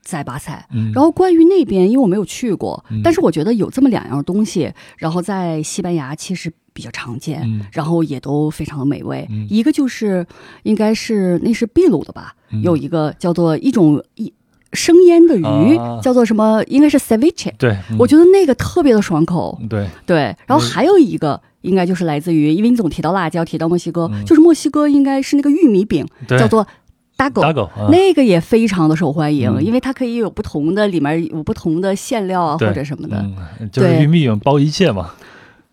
[0.03, 9.27] 在巴塞，然后关于那边，因为我没有去过，但是我觉得有这么两样东西，然后在西班牙其实比较常见，然后也都非常的美味。
[9.49, 10.25] 一个就是
[10.63, 14.31] 应该是那是秘鲁的吧，有一个叫做一种一
[14.73, 16.61] 生腌的鱼，叫做什么？
[16.67, 17.53] 应该是 ceviche。
[17.57, 19.57] 对，我觉得那个特别的爽口。
[19.69, 26.67] 对对，然后还有一个应该就是来自于，因为你总提到辣椒，提到墨西哥，就是墨西哥应该是那个玉米饼，叫做。
[27.15, 27.41] 大狗，
[27.89, 33.25] 那个也非常的受欢迎，因为它可以有不同的，里面有不同的馅料啊，或者什么的，
[33.71, 35.13] 就是玉米包一切嘛。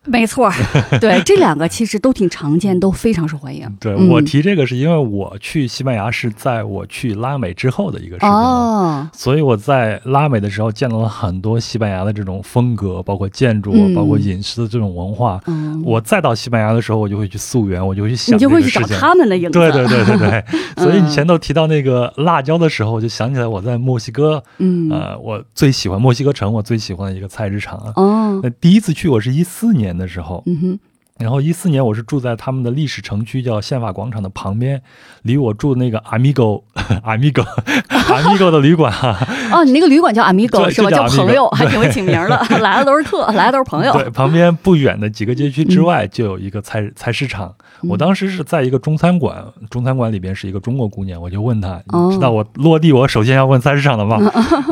[0.08, 0.50] 没错，
[0.98, 3.70] 对这两个其实都挺常见，都非常受欢迎。
[3.78, 15.38] 对我提这个是因为我去西班牙是在我去拉美之后的一个事情，所以我在拉美的时候见到了很多西班牙的这种风格，包括建筑，包括饮食的这种文化。
[15.84, 19.58] 我再到西班牙的时候，我就会去溯源，我就会去想，你就会去找他们的影子。
[19.58, 20.44] 对对对对 对。
[20.78, 27.92] 所以你前头提到那个辣椒的时候，我就想起来我在墨西哥，嗯，呃，我最喜欢墨西哥城，我最喜欢的一个菜市场啊。
[27.96, 29.89] 哦，那第一次去我是一四年。
[29.96, 30.78] 的时候，嗯哼。
[31.18, 34.80] 然后一四年我是住在他们的历史城区叫宪法广场的旁边，
[35.20, 36.62] 离我住那个 Amigo
[37.04, 37.44] Amigo
[37.92, 39.18] Amigo 的旅馆哈。
[39.52, 40.88] 哦，你那个旅馆叫 Amigo 是吧？
[40.88, 42.42] 叫朋友，还挺会起名的。
[42.62, 43.92] 来的都是客，来的都是朋友。
[43.92, 47.54] 对，旁边不远的几个街区之外就有一个菜菜市场。
[47.82, 54.18] 我当时是在一个中餐馆，中餐馆里边是一个中国姑娘，我就问她，你知道我落地我首先要问菜市场的吗？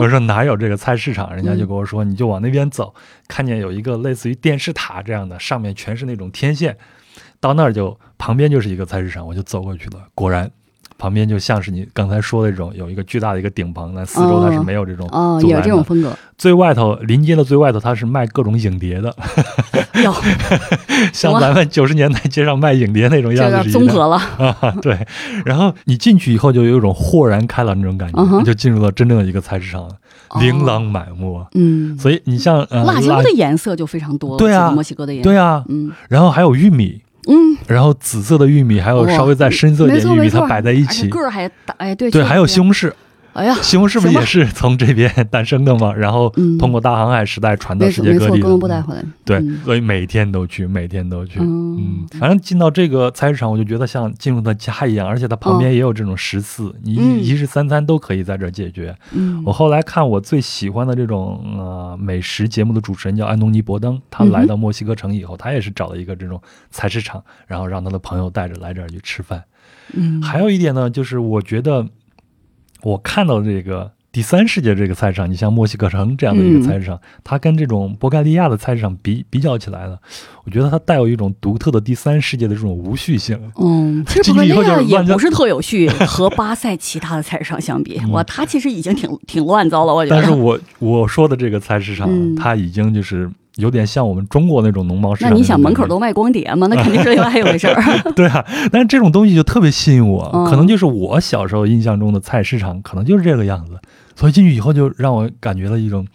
[0.00, 1.35] 我说哪有这个菜市场？
[1.37, 2.94] 人家就跟我说，你就往那边走，
[3.29, 6.31] 看见有一个类似于电视塔这样的，上面全是那种。
[6.31, 6.77] 天线
[7.38, 10.01] 到那儿就旁边就是一个菜市场，我就走过去了。
[10.14, 10.51] 果然，
[10.97, 16.17] 旁边就像是你刚才说的这种，有一个巨大的一个顶棚，那四周它是没有这种哦，有这种风格。
[16.37, 19.14] 最外头临街的最外头，它是卖各种影碟的，
[20.03, 20.14] 有
[21.12, 24.17] 像咱们九十年代街上卖影碟那种样子，综合了
[24.61, 24.75] 啊。
[24.83, 25.07] 对，
[25.45, 29.97] 然后你进去以后就有一种豁然开朗那种感觉，就进入了真正的一个菜市场了。
[30.40, 42.92] 琳琅满目，嗯，所以你像辣椒的颜色就非常多，对啊，墨西哥的颜色，对啊，嗯，然后还有玉米，嗯，然后紫色的玉米，还有稍微再深色一点玉米，它摆在一起，个儿还大，哎，对，对，还有西红柿。
[43.38, 45.94] 哎呀，西红柿不也是从这边诞生的吗？
[45.94, 48.40] 然后通过大航海时代传到世界各地。
[48.40, 49.05] 哥伦布，带回来。
[49.24, 51.38] 对，所以每天都去，每天都去。
[51.38, 58.92] 嗯，反正进到这个菜市场，我就觉得像进入到家一样，而且它旁边也有这种食肆，你一日三餐都可以在这儿解决。
[59.12, 69.44] 嗯，我后来看我最喜欢的这种呃美食节目的主持人叫安东尼·伯登，他来到墨西哥城以后，他也是找了一个这种菜市场，然后让他的朋友带着来这儿去吃饭。
[69.94, 71.87] 嗯，还有一点呢，就是我觉得。
[72.83, 79.99] 我看到这个第三世界这个菜市场，你像墨西哥城这样的一个菜市场，它跟这种博盖利亚的菜市场比比较起来了，
[80.45, 83.38] 我觉得它带有一种独特的第三世界的这种无序性。
[83.61, 89.95] 嗯，其实博盖利亚也不是特有序，和巴塞其他的菜市场相比，哇，它其实已经挺挺乱糟了。
[89.95, 93.31] 我觉得，但是我我说的这个菜市场，它已经就是。
[93.59, 95.31] 有点像我们中国那种农贸市场。
[95.31, 96.68] 那你想门口都卖光碟吗？
[96.68, 97.83] 那肯定是另外一回事儿。
[98.14, 103.79] 对啊，但是这种东西就特别吸引我，可能就是我小时候印象中的菜市场，可能就是这个样子。
[104.14, 106.07] 所以进去以后就让我感觉了一种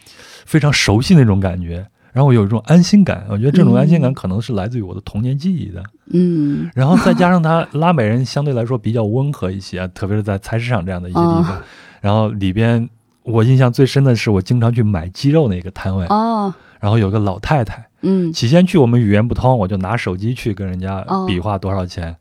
[0.46, 3.26] 非常熟悉那种感觉，然后有一种安心感。
[3.30, 5.84] 我觉得这种安心感可能是来自于我的童年记忆的。
[6.12, 6.70] 嗯。
[6.76, 11.62] 然后再加上它拉美人相对来说比较温和一些，特别是在菜市场这样的一些地方。
[12.00, 12.90] 然后里边
[13.24, 16.06] 我印象最深的是我经常去买鸡肉那个摊位。
[16.08, 16.54] 哦。
[16.84, 22.14] 然后有个老太太，嗯，起先去我们语言不通，我就拿手机去跟人家比划多少钱。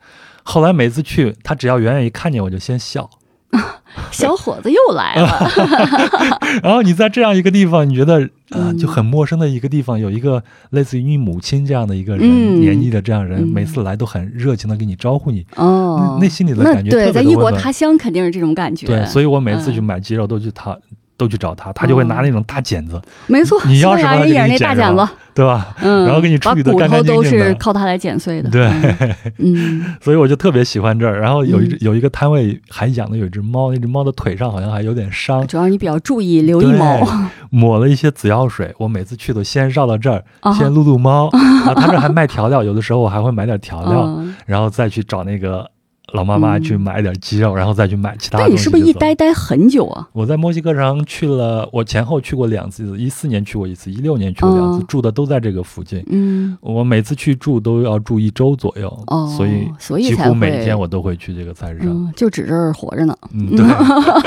[0.44, 3.10] 后来每次去，她只要远远一看见我就先笑，
[4.12, 5.50] 小伙子又来了。
[6.62, 15.44] 然后你在这样一个地方，你觉得啊就很陌生的一个地方，有一个类似于你母亲这样的一个人，年纪的这样人，每次来都很热情的给你招呼你。
[15.56, 18.86] 哦，那心里的感觉对，在异国他乡肯定是这种感觉。
[18.86, 20.78] 对，所以我每次去买鸡肉都去他。
[21.22, 23.00] 都去找他，他就会拿那种大剪子。
[23.26, 25.74] 没错，你要什么也是那大剪子，对吧？
[25.80, 27.38] 嗯，然后给你处理的干干净净的。
[27.38, 28.50] 都是靠他来剪碎的。
[28.50, 28.68] 对，
[29.38, 31.20] 嗯， 所以我就特别喜欢这儿。
[31.20, 35.46] 然后有一有一个摊位还养的有一只猫，那只猫的腿上好像还有点伤。
[35.46, 37.06] 主要你比较注意留意猫，
[37.50, 38.74] 抹了一些紫药水。
[38.78, 41.30] 我每次去都先绕到这儿，先撸撸猫。
[41.64, 45.70] 然后他这还卖调料，有的时候我还会买点调料，然后再去找那个。
[46.12, 48.38] 老妈妈去买点鸡肉，然后再去买其他。
[48.38, 50.08] 那你是不是一待待很久啊？
[50.12, 56.04] 我在墨西哥城去了，我前后去过两次，一四年去过一次，一六年去过两次，住的都在这个附近。
[56.10, 59.04] 嗯，我每次去住都要住一周左右，
[59.36, 63.16] 所以所以几乎每天我都会去这个菜市场，就指这儿活着呢。
[63.32, 63.66] 嗯，对。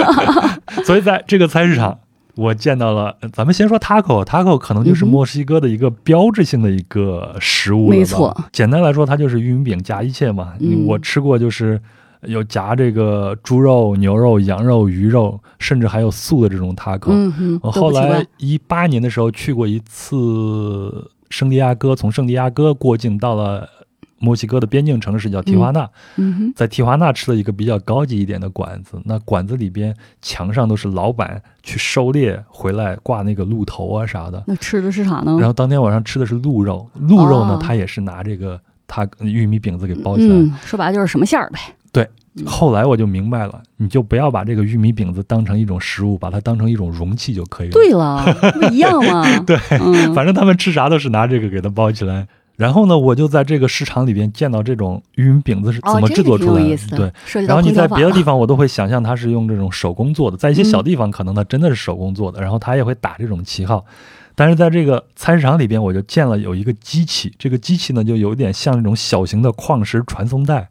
[0.85, 1.97] 所以在这个菜市场。
[2.35, 7.97] 我见到了，咱们先说 taco，taco 可能就是墨西哥的一个标志性的一个食物了。
[7.97, 10.53] 没错，简单来说，它就是玉米饼夹一切嘛。
[10.85, 11.81] 我吃过，就是
[12.23, 17.11] 有夹这个猪肉、牛肉、羊肉、鱼肉，甚至还有素的这种 taco。
[17.11, 23.69] 嗯我后来一八年的时候去过一次圣地亚哥，从圣地亚哥过境到了。
[24.17, 25.89] 墨西哥的边境城市叫提华纳，
[26.56, 28.99] 在提华纳吃了一个比较高级一点的馆子。
[29.04, 34.43] 那馆子里边墙上都是老板去狩猎回来挂那个鹿头啊啥的。
[34.47, 35.36] 那吃的是啥呢？
[35.38, 40.60] 然后当天晚上吃的是鹿肉，鹿肉呢，他也是拿这个他玉米饼子给包起来。
[40.63, 41.60] 说白了就是什么馅儿呗。
[41.91, 42.10] 对，
[42.45, 47.73] 后来我就明白了，你就不要把这个玉米饼子当成一种食物，把它当成一种容器就可以了。
[47.73, 49.23] 对了，不一样吗？
[49.45, 49.58] 对，
[50.13, 52.28] 反正他们吃啥都是拿这个给它包起来。
[52.55, 57.11] 然后呢，我就在这个市场里边见到这种玉米饼子是怎么制作出来的。
[57.33, 63.85] 对，然后你在别的地方，我都会想象它是用这种手工做的，在一些小地方可能它真的是手工做的，然后它也会打这种旗号。
[64.35, 70.69] 但是在这个菜市场里边，我就见了有一个机器，这个机器呢就有点像那种小型的矿石传送带，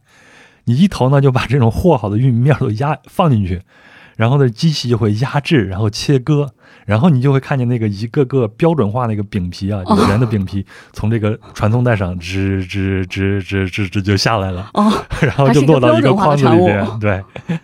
[0.64, 3.60] 你一头呢就把这种和好的玉米面都压放进去，
[4.16, 6.54] 然后呢机器就会压制，然后切割。
[6.86, 14.70] 然后你就会看见那个一个个标准化那个饼皮啊，圆的饼皮从这个传送带上吱吱吱吱吱吱就下来了，
[15.20, 16.86] 然后就落到一个筐子里边。
[17.00, 17.22] 对，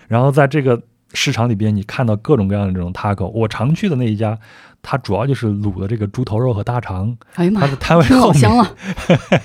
[0.08, 0.80] 然后在这个
[1.14, 3.28] 市场里边，你看到各种各样的这种 taco。
[3.28, 4.38] 我常去的那一家。
[4.82, 8.74] 它主要就是卤的这个猪头肉和大肠，哎呀妈，它的摊位好香了，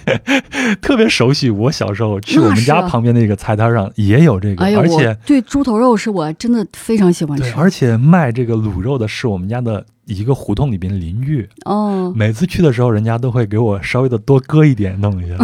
[0.82, 1.50] 特别熟悉。
[1.50, 7.54] 我小时候去我们家旁边那个菜摊上也有这个，而且对猪头肉是我真的非常喜欢吃。
[7.56, 12.14] 而且卖这个卤肉的是我们家的一个胡同里边的邻居哦。
[12.16, 15.36] 每次去的时候，人家都会给我稍微的多搁一点弄一下。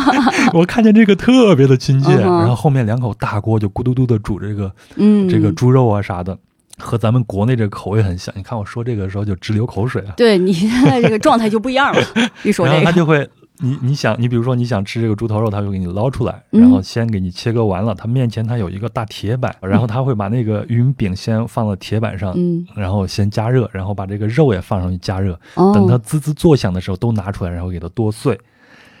[0.52, 6.38] 我看见这个特别的亲切，然后后面两口大锅就咕嘟嘟的煮这个，嗯，这个猪肉啊啥的。
[6.78, 10.14] 和咱们国内这个口味很像，你看我说这个时候就直流口水啊。
[10.16, 12.00] 对你现在这个状态就不一样了，
[12.42, 28.36] 一说这个，然后他就会，你你想，你比如说你想吃这个猪头肉，他就给你捞出来，然后先给你切割完了，他面前他有一个大铁板，然后他会把那个玉米饼先放到铁板上，嗯，然后先加热，然后把这个肉也放上去加热，等它滋滋作响的时候都拿出来，然后给它剁碎，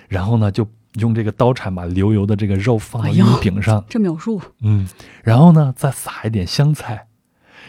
[0.08, 0.64] 然后呢就
[1.00, 4.86] 用这个刀铲把流油的这个肉放到玉米饼上，这描述，嗯，
[5.24, 7.08] 然后呢再撒一点香菜。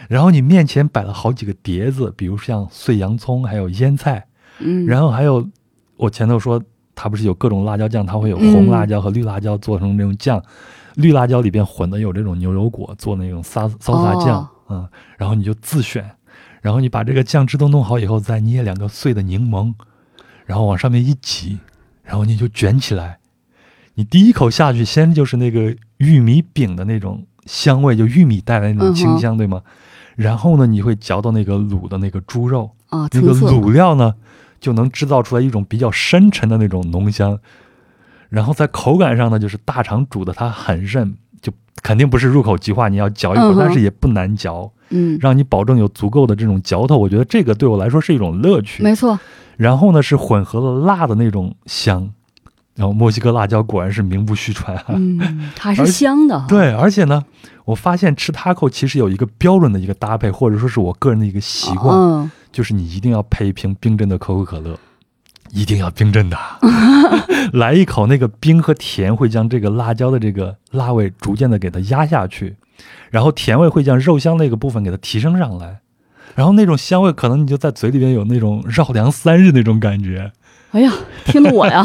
[0.07, 4.25] 然后你面前摆了好几个碟子，比如像碎洋葱，还有腌菜，
[4.59, 5.47] 嗯，然后还有
[5.97, 6.61] 我前头说
[6.93, 10.41] 它不是有各种辣椒酱，它会有红辣椒和绿辣椒做成那种酱，
[10.95, 14.87] 绿辣椒里边混的有这种牛油果做那种沙烧撒酱，嗯，
[15.17, 16.09] 然后你就自选，
[16.61, 19.73] 然后你把这个酱汁都弄好以后，再捏两个碎的柠檬，
[20.45, 21.59] 然后往上面一挤，
[22.03, 23.17] 然后你就卷起来，
[23.95, 29.61] 你第一口下去，先就是那个玉米饼的那种香味，就玉米带来那种清香，对吗？
[30.15, 34.13] 然后呢，你会嚼到那个卤的那个猪肉啊，那个卤料呢，
[34.59, 37.37] 就能制造出来一种比较深沉的那种浓香。
[38.29, 41.51] 然后在口感上呢，就是大肠煮的它很韧，就
[41.83, 46.97] 肯定不是入口即化，你要嚼一口，但是也不难嚼，嗯，让你保证有足够的这种嚼头。
[46.97, 49.19] 我觉得这个对我来说是一种乐趣，没错。
[49.57, 52.11] 然后呢，是混合了辣的那种香。
[52.75, 56.45] 然后墨西哥辣椒果然是名不虚传啊，嗯，它是香的。
[56.47, 57.23] 对，而且呢，
[57.63, 64.77] 我发现吃 taco 其实有一个标准的一个搭配，或者说是我个人的一个习惯，就是你一定要配一瓶冰镇的可口可乐，
[65.51, 66.37] 一定要冰镇的，
[67.53, 72.57] 来一口那个冰和甜会将这个辣椒的这个辣味逐渐的给它压下去，
[73.09, 75.79] 然后甜味会将肉香那个部分给它提升上来，
[76.35, 80.33] 然后那种香味可能你就在嘴里边有那种绕梁三日那种感觉。
[80.75, 80.91] 哎呀，
[81.23, 81.81] 听得我呀！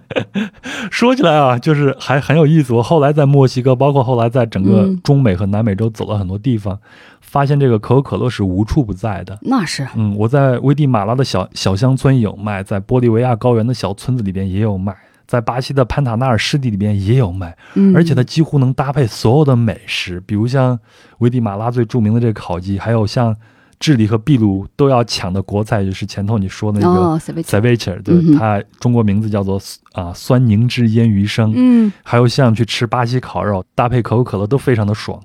[0.90, 2.72] 说起来啊，就是还很有意思。
[2.72, 6.78] 我后来在墨西哥，包括后来在整个中美和南美洲走了很多地方，
[7.20, 9.38] 发现这个可口可乐是无处不在的。
[9.42, 14.96] 那是，嗯，我在危地马拉的小小乡村有卖，在玻利维亚高原的小村子里边也有卖，
[15.26, 17.54] 在巴西的潘塔纳尔湿地里边也有卖，
[17.94, 20.78] 而且它几乎能搭配所有的美食，比如像
[21.18, 23.36] 危地马拉最著名的这个烤鸡，还有像。
[23.80, 29.58] 智利和秘鲁都要抢的国菜，就是前头你说的那个 ceviche，对，它中国名字叫做
[29.92, 31.52] 啊酸凝汁腌鱼生。
[31.56, 35.18] 嗯，还有像去吃巴西烤肉，搭配可口可乐都非常的爽。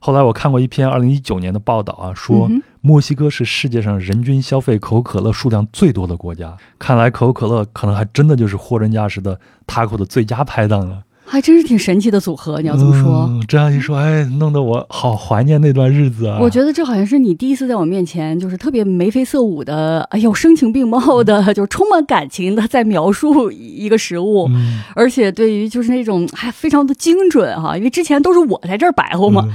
[0.00, 6.56] 后来我看过一篇二零一九年的报道啊，说墨西哥是世界上人均消费可口可乐数量最多的国家。
[6.78, 11.02] 看来可口可乐可能还真的就是货真价实的 taco 的最佳拍档了。
[11.32, 13.26] 还真是挺神奇的组合，你要这么说。
[13.48, 16.36] 这样一说，哎，弄得我好怀念那段日子啊！
[16.38, 24.46] 我觉得这好像是你第一次在我面前，就是特别眉飞色舞的，哎呦，声情并茂的， 就是充满感情的在描述一个食物，
[24.94, 29.48] 而且对于就是那种还非常的精准哈，因为之前都是我在这儿白活嘛，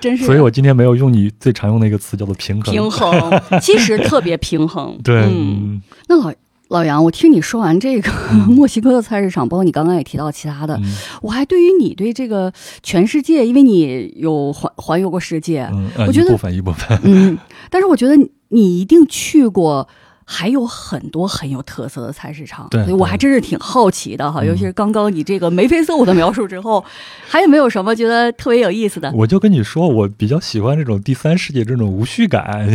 [0.00, 0.24] 真是。
[0.24, 2.72] 所以我今天没有用你最常用的一个词，叫做平衡。
[2.72, 4.98] 平衡，其实特别平衡。
[5.04, 6.32] 对，嗯，那老。
[6.68, 8.10] 老杨，我听你说完这个
[8.48, 10.78] 墨西哥的菜市场，包括你刚刚也提到其他的，
[11.22, 12.52] 我还对于你对这个
[12.82, 15.68] 全世界，因为你有环环游过世界，
[16.06, 17.38] 我觉得一部分一部分，嗯，
[17.70, 18.16] 但是我觉得
[18.48, 19.88] 你一定去过。
[20.30, 24.44] 还有很多很有特色的菜市场，所以我还真是挺好奇的哈。
[24.44, 26.84] 尤其是刚刚你这个眉飞色舞的描述之后，
[27.26, 29.10] 还有没有什么觉得特别有意思的？
[29.14, 32.68] 我就跟你说，我比较喜欢这种第三世界这种无序感。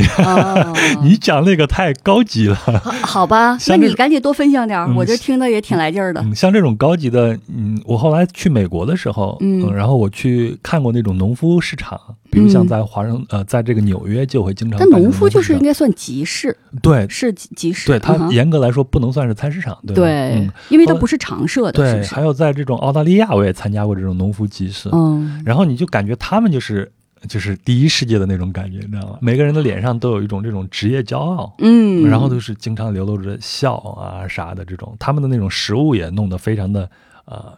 [1.04, 2.56] 你讲那个太高级了，
[3.04, 3.56] 好吧？
[3.68, 6.26] 那你赶紧多分享点，我这听的也挺来劲儿的。
[6.34, 12.00] 像这种高级的，嗯，我后来去美国的时候，嗯，然后我去看过那种农夫市场。
[12.34, 14.80] 比如像在华盛呃，在这个纽约就会经常。
[14.80, 17.86] 但农夫就是应该算集市，对，是集市。
[17.86, 21.74] 对，它严格来说不能算是菜市场，对对，因为它不是常设的。
[21.74, 24.90] 对，还有在这种澳大利亚，我也参加过这种农夫集市。
[24.92, 26.92] 嗯，然后你就感觉他们就是
[27.28, 29.18] 就是第一世界的那种感觉，你知道吗？
[29.22, 36.90] 每个人的脸上都有一种这种职业骄傲，嗯，然后都是经常流露着笑啊啥的这种，他们的那种食物也弄得非常的
[37.26, 37.54] 呃。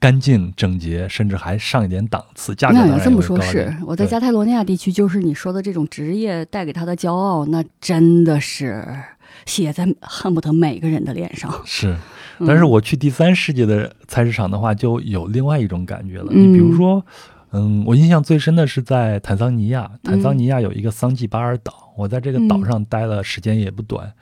[0.00, 8.86] 干净整洁，甚至还上一点档次，价格当然这么说，是我在加泰罗尼亚地区，就是你说的这种职业带给他的骄傲，那真的是
[9.44, 11.52] 写在恨不得每个人的脸上。
[11.66, 11.96] 是，
[12.46, 16.32] 但是我去第三世界的菜市场的话，就有另外一种感觉了。
[16.32, 17.04] 你比如说，
[17.50, 24.12] 嗯，我印象最深的是在坦桑尼亚，坦桑尼亚有一个桑季巴尔岛，我在这个岛上待了时间也不短。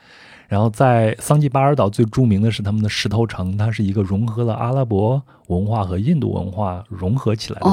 [0.49, 7.69] 然后在桑吉巴尔岛最著名的是他们的石头城，它是一个融合了阿拉伯文化和印度文化融合起来的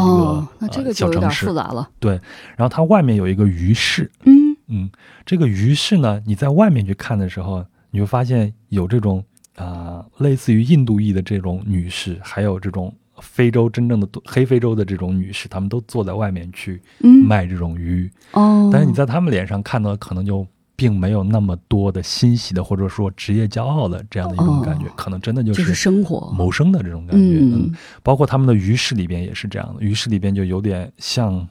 [0.81, 1.45] 一个小城市。
[1.45, 1.87] 复杂了。
[1.99, 2.13] 对，
[2.57, 4.09] 然后它外面有一个鱼市。
[4.25, 4.89] 嗯嗯，
[5.23, 9.23] 这个鱼市呢，你在外面去看的时候，你会发现有这种
[9.55, 16.81] 啊，类似于印度裔的这种女士，还有这种非洲真正的黑非洲的这种女士，她们都坐在外面去
[17.27, 18.09] 卖这种鱼。
[18.31, 20.47] 哦，但是你在她们脸上看到可能就。
[20.75, 27.39] 并没有那么多的欣喜的，或者说职业骄傲的这样的一种感觉，可能真的就是生活谋生的这种感觉。
[27.41, 27.71] 嗯，
[28.01, 31.47] 包括他们的鱼市里边也是这样的，鱼市里边就有点像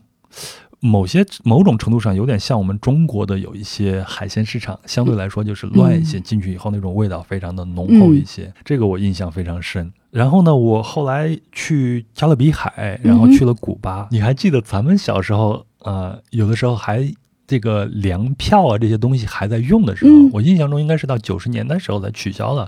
[0.81, 8.53] 某些某种程度上有点像我们中国的有一些海鲜市场，相对来说就是乱一些，进去以后那种味道非常的浓厚一些。
[8.64, 9.93] 这个我印象非常深。
[10.11, 14.09] 然后呢，我后来去加勒比海，然后去了古巴。
[14.11, 17.11] 你还记得咱们小时候，呃，有的时候还。
[17.53, 22.66] 这个粮票啊，这些东西还在用的时候，我印象中应该是到九十年代时候才取消了。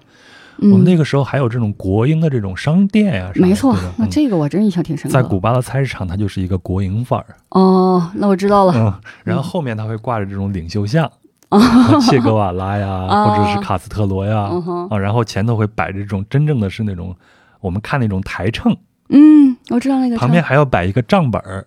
[0.58, 3.74] 我们那个时候还有这种国营的这种商店呀，没错。
[3.96, 5.10] 那这个我真印象挺深。
[5.10, 7.24] 在古巴的菜市场，它就是一个国营范儿。
[7.48, 8.74] 哦，那我知道了。
[8.76, 8.92] 嗯，
[9.24, 11.10] 然后后面它会挂着这种领袖像，
[12.06, 14.50] 切格瓦拉呀，或者是卡斯特罗呀，
[14.90, 17.16] 啊，然后前头会摆着这种真正的是那种
[17.60, 18.76] 我们看那种台秤。
[19.08, 20.16] 嗯，我知道那个。
[20.18, 21.66] 旁边还要摆一个账本儿。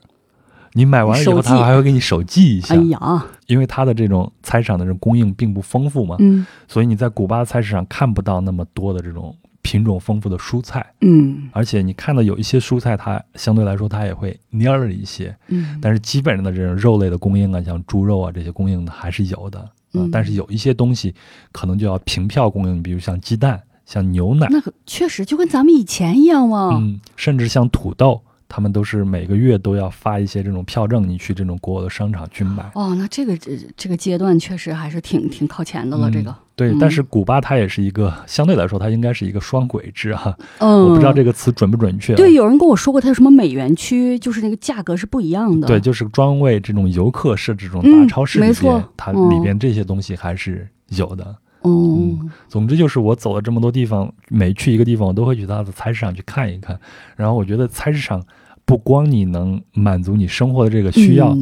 [0.78, 2.76] 你买完了以后，他还会给你手记一下。
[2.76, 21.16] 哎呀，因为他的这种菜市场的这种供应并不丰富嘛，嗯，所以你在古巴菜市场看不到那么多的这种品种丰富的蔬菜，嗯，而且你看到有一些蔬菜，它相对来说它也会蔫儿一些，嗯，但是基本上的这种肉类的供应啊，像猪肉啊这些供应的还是有的，嗯，但是有一些东西
[21.52, 28.22] 可能就要凭票供应，比如像鸡蛋、像牛奶，那确实就跟咱们以前一样嘛，嗯，甚至像土豆。
[28.50, 32.70] 他们都是每个月都要发一些这种票证，你去这种国有的商场去买。
[32.76, 36.10] 哦，那这个这这个阶段确实还是挺挺靠前的了。
[36.10, 40.36] 这个对，但是古巴它也是一个相对来说，它应该是一个双轨制哈。
[40.58, 42.16] 嗯，我不知道这个词准不准确。
[42.16, 45.68] 对，有人跟我说过，它有什么美元区，就是那个价格是不一样的。
[45.68, 51.36] 对，就是专为这种游客设置这种大超市，没错，它里边这些东西还是有的。
[51.68, 56.80] 嗯，总之就是我走了这么多地方，每去一个地方，我都会去他的菜市场去看一看。
[57.16, 58.24] 然后我觉得菜市场
[58.66, 61.38] 不光你能满足你生活的这个需要，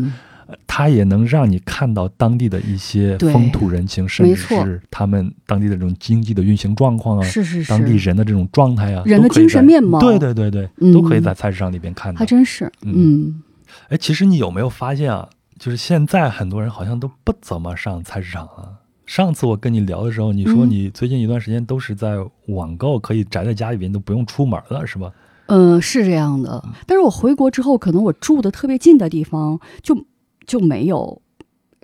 [0.67, 12.19] 它也能让你看到当地的一些风土人情，甚至是他们当地的这种经济的运行状况啊，是是是，当地人的这种状态啊，人的精神面貌，对对对对，都可以在菜市场里边看到。
[12.19, 13.41] 还真是，嗯。
[13.89, 15.27] 哎，其实你有没有发现啊？
[15.57, 18.73] 就是现在很多人好像都不怎么上菜市场了。
[19.05, 25.11] 上次我跟你聊的时候，你说你最近一段时间都是在网购，可以宅在家里边都不用出门了，是吧？
[25.47, 26.63] 嗯，是这样的。
[26.87, 30.05] 但是我回国之后，可能我住的特别近的地方就
[30.47, 31.21] 就没有。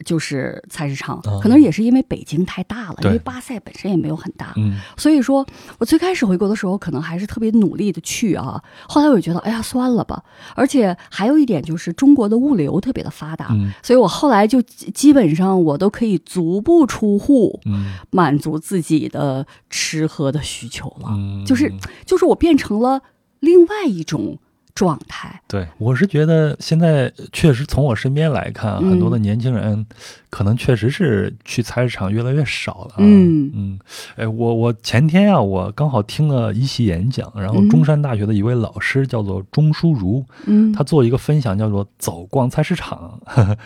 [0.04, 4.54] 就是菜市场，可能也是因为北京太大了，因为巴塞本身也没有很大，
[4.98, 5.46] 所以说
[5.78, 8.62] 我最开始回国的时候，可能还是特别努力的去啊。
[8.88, 10.24] 后来我就觉得，哎呀，算了吧。
[10.56, 17.60] 而且还有一点就是，中国的物流特别的发达，所以我后来就基本上我都可以足不出户，
[18.10, 21.10] 满足自己的吃喝的需求了。
[21.46, 21.72] 就是
[22.06, 23.02] 就是我变成了
[23.40, 24.38] 另外一种。
[24.82, 29.86] 状态对，我是觉得现在确实从我身边来看，很多的年轻人
[30.32, 32.96] 可能确实是去菜市场越来越少了。
[32.98, 33.80] 嗯嗯，
[34.16, 43.20] 哎，我我前天啊，我刚好听了一席演讲，然后中山大学的一位老师叫做钟书如，嗯，他做一个分享叫做“走逛菜市场”，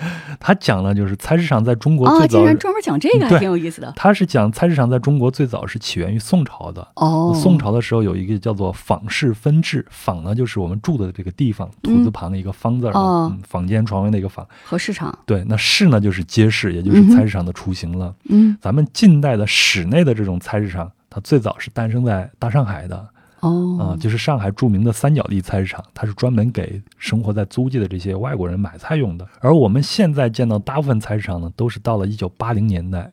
[0.42, 3.94] 他讲了就是菜市场在中国最早，竟然专门讲这个，还挺有意思的。
[3.96, 6.86] 他是讲菜市场在中国最早是起源于宋朝的。
[6.96, 10.96] 哦，宋朝的时候有一个叫做坊市分治，坊呢就是我们住。
[10.96, 15.18] 的这个地方，土字旁的一个方字儿，坊间床位那个坊和市场。
[15.26, 18.16] 对，那市呢就是街市，也就是菜市场的雏形了。
[18.30, 23.10] 嗯，咱们近代的室内的这种菜市场，它最早是诞生在大上海的。
[23.42, 29.28] 哦，啊，就是上海著名的三角地菜市场，它是专门给生活在租界的这些外国人买菜用的。
[29.40, 33.12] 而我们现在见到大部分菜市场呢，都是到了一九八零年代，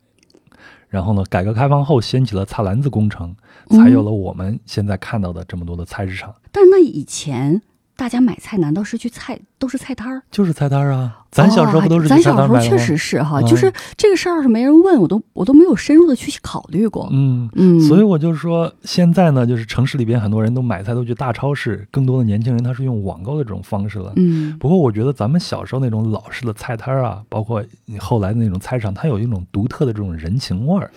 [0.88, 3.34] 然后呢，改革开放后掀起了菜篮子工程，
[3.70, 6.34] 才有了我们现在看到的这么多的菜市场。
[6.50, 7.60] 但那以前。
[8.02, 10.20] 大家买菜难道是去菜都是菜摊儿？
[10.28, 11.20] 就是菜摊儿啊！
[11.30, 17.08] 咱小时候不都是咱小时候确实是哈，就是这个事儿要是没人问我都我都没有深入的去考虑过。
[17.12, 24.12] 嗯嗯，所以我就说现在呢，就是城市里边很多人都买菜都去大超市，更多的年轻人他是用网购的这种方式了。
[24.16, 30.90] 嗯，不过我觉得咱们小时候那种老式的菜摊儿啊，包括你后来的那种菜场，它有一种独特的这种人情味儿，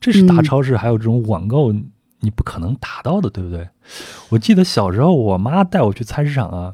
[0.00, 1.72] 这是大超市还有这种网购。
[2.22, 3.68] 你不可能达到的，对不对？
[4.30, 6.72] 我记得小时候，我妈带我去菜市场啊，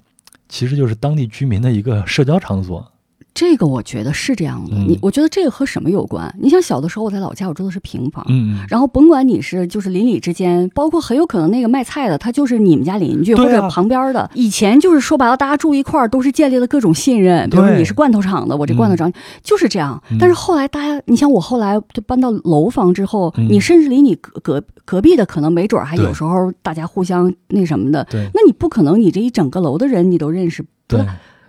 [0.49, 2.93] 其实就是当地居民的一个社交场所。
[3.39, 6.35] 这个我觉得是这样的，你我觉得这个和什么有关？
[6.41, 19.13] 你想小的时候我在老家，我住的是平房，嗯，然后甭管你是就是邻里之间，包括很有可能那个卖菜的他就是你们家邻居或者旁边的，以前就是说白了，大家住一块儿都是建立了各种信任，比如你是罐头厂的，我这罐头厂
[19.45, 20.03] 就是这样。
[20.19, 31.07] 但是后来大家，你像我后来就搬到楼房之后，你甚至离你隔隔隔壁的可能没准还有时候大家互相那什么的，那你不可能你这一整个楼的人你都认识，对。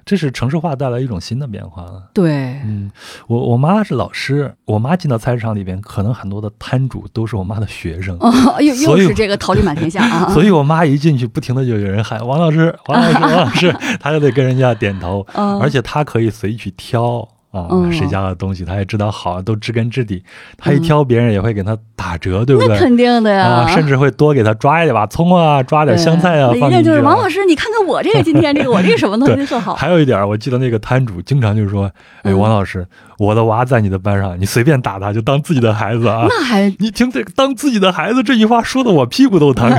[0.10, 2.02] 这是城市化带来一种新的变化了。
[2.16, 2.90] 对，嗯，
[3.28, 8.18] 我我妈是老师，我妈进到菜市场里边，可能很多的摊主都是我妈的学生，
[8.60, 10.28] 又又是这个桃李满天下啊！
[10.34, 15.24] 所以我妈一进去，不停的就有人喊王老师，王老师，王老师， 她就得跟人家点头，
[15.62, 17.28] 而且她可以随意去挑。
[17.52, 20.24] 啊，谁家的东西他也知道好，都知根知底。
[20.58, 22.70] 他一挑，别人也会给他打折，对不对？
[22.70, 23.46] 那肯定的呀。
[23.46, 26.52] 啊，甚至会多给他抓一点把葱啊，抓点香菜啊。
[26.52, 29.74] 人家就是王老师，你看看我这个今天这个我这个什么东西 特好。
[29.74, 31.92] 还有一点，我记得那个摊主经常就是说
[32.24, 32.86] ：“哎，王老师。”
[33.20, 36.26] 我的娃在你的班上，你随便打他，就当自己的孩子啊！
[36.30, 39.70] 那还你听这当自己的孩子这句话说的我屁股都疼，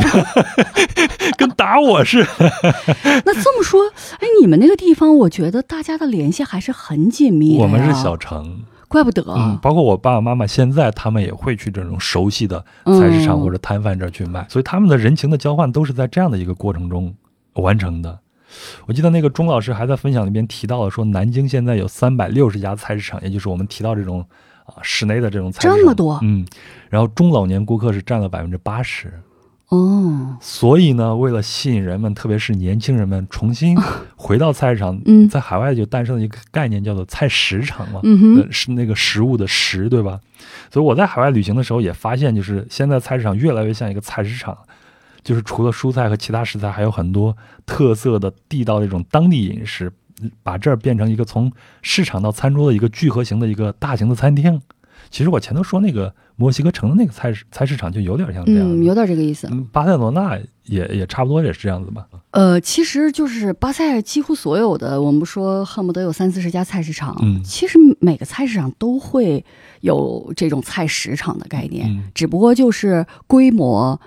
[1.39, 2.29] 跟打我似的。
[3.25, 3.81] 那这么说，
[4.19, 7.57] 哎，你们那个地方，我觉得大家的联系还是很紧密。
[7.57, 9.25] 我们是小城，怪不得。
[9.27, 17.15] 嗯，包括我爸爸妈妈现在，他们也会去这种熟悉的菜市场或者摊贩这儿去卖，所以他们的人情的交换都是在这样的一个过程中
[17.55, 18.19] 完成的。
[18.87, 24.25] 我记得那个钟老师还在分享里边提到了，说南京现在有三百六十家菜市场，也就是我们提到这种
[24.67, 26.47] 啊室内的这种菜市场，这么多，嗯，
[26.89, 29.13] 然后中老年顾客是占了百分之八十，
[29.69, 33.77] 哦，所以呢，为了吸引人们，特别是年轻人们重新
[34.17, 40.21] 回到菜市场，嗯，在海外就诞生了一个概念，叫做菜食场嘛，嗯是那个食物的食，对吧？
[40.73, 44.59] 所以我在海外旅行的时候也发现，就是现在菜市场越来越像一个菜市场。
[45.23, 49.93] 就是除了蔬菜和其他食材，还有很多特色的地道的一种当地饮食，
[50.43, 51.51] 把这儿变成一个从
[51.83, 54.61] 市场到餐桌的一个聚合型的一个大型的餐厅。
[55.09, 59.49] 其实我前头说那个墨西哥城的那个菜市菜市场就有点像这样，嗯，有点这个意思。
[59.73, 62.07] 巴塞罗那也也差不多也是这样子吧？
[62.33, 69.45] 呃，其实就是巴塞几乎所有的，我们说恨不得有三四十家菜市场，嗯，其实每个菜市场都会
[69.81, 73.99] 有这种菜市场的概念，嗯只不过就是规模。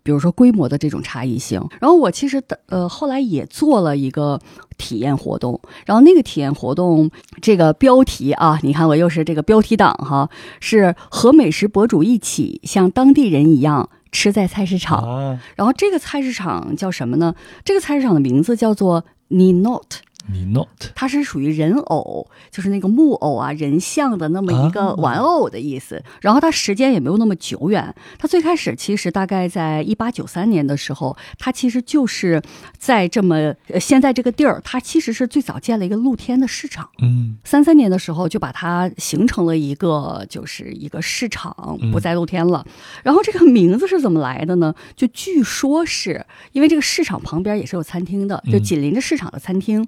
[0.00, 4.40] 呃，比如说规模的这种差异性，然后我其实的呃后来也做了一个
[4.76, 10.28] 体验活动，然后那个体验活动这个标题啊，你看我又是这个标题党哈，
[10.60, 17.34] 是和美食博主一起像当地人一样吃在菜市场，啊，然后这个菜市场叫什么呢？
[17.64, 19.82] 这个菜市场的名字叫做 Ninot。
[20.28, 26.02] 你 not 它是属于人偶，就是那个木偶啊、人像的那么一个玩偶的意思。
[26.20, 32.40] 然后它时间也没有那么久远，它最开始其实大概在一八九三年的时候，它其实就是
[32.78, 33.36] 在这么
[33.68, 36.88] 呃现在这个地儿，它其实是最早建了一个露天的市场。
[37.02, 42.64] 嗯三三年的时候就把它形成了一个就是一个市场，嗯不再露天了。
[43.02, 44.74] 然后这个名字是怎么来的呢？
[44.94, 49.86] 就据说是因为这个市场旁边也是有餐厅的，就嗯紧邻着市场的餐厅。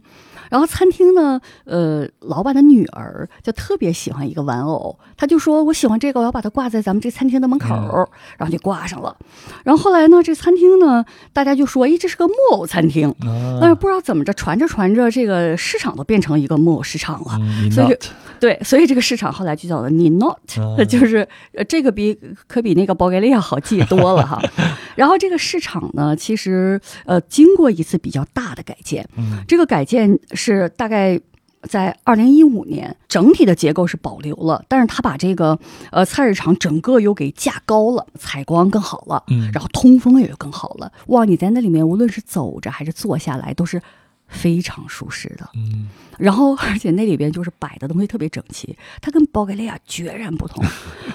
[0.53, 7.75] 然后餐厅呢，呃，老板的女儿就特别喜欢一个玩偶，她就说：“我喜欢这个，我要把它挂在咱们这餐厅的门口。
[7.75, 9.17] 嗯然后就挂上了。
[9.65, 17.39] 然后后来呢，这餐厅呢，大家就说：“诶，这是个木偶餐厅。”啊，但是不知道怎么着，传着传着，这个市场都变成一个木偶市场了。
[17.41, 17.97] 嗯所以
[18.41, 20.37] 对，所以这个市场后来就叫做 Ninot，、
[20.81, 24.43] 啊 就是呃这个比可比那个保加利亚好记多了哈。
[24.97, 30.42] 然后这个市场呢，其实呃经过一次比较大的改建，嗯这个改建是
[30.77, 31.21] 大概。
[31.69, 35.57] 在二零一五年，整体的结构是保留了，但是他把这个
[35.93, 40.91] 呃菜市场整个又给架高了，采光更好了，嗯然后通风也更好了。
[41.07, 43.81] 哇，你在那里面无论是走着还是坐下来，都是
[44.27, 45.49] 非常舒适的。
[45.55, 45.89] 嗯
[46.19, 50.65] 然后，而且那里边就是摆的东西特别整齐，它跟保加利亚决然不同。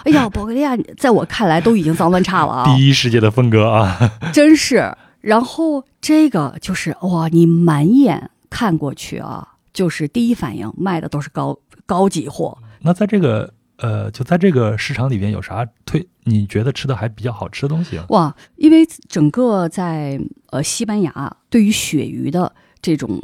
[0.05, 3.99] 哎呀，保加利亚在我看来都已经脏乱差了啊， 第一世界的风格啊，
[4.31, 4.95] 真是。
[5.19, 12.57] 然后这个就是哇，你满眼看过去啊，就是第一反应卖的都是高高级货。
[12.81, 16.07] 那在这个呃，就在这个市场里边有啥推？
[16.23, 18.05] 你觉得吃的还比较好吃的东西啊？
[18.09, 20.19] 哇，因为整个在
[20.51, 23.19] 呃西班牙，对于鳕鱼的这种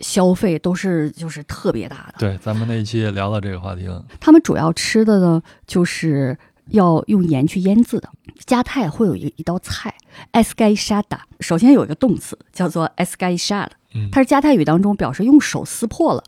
[0.00, 2.14] 消费都是就是特别大的。
[2.18, 4.04] 对，咱们那一期也聊到这个话题了。
[4.18, 6.36] 他们主要吃的呢，就是
[6.70, 8.08] 要用盐去腌制的。
[8.46, 9.94] 加泰会有一一道菜
[10.32, 13.32] e s c a i s h a d a 首先有一个动词叫做 e s c a
[13.32, 16.22] i s h a d 嗯它是加泰语当中表示用手撕破了。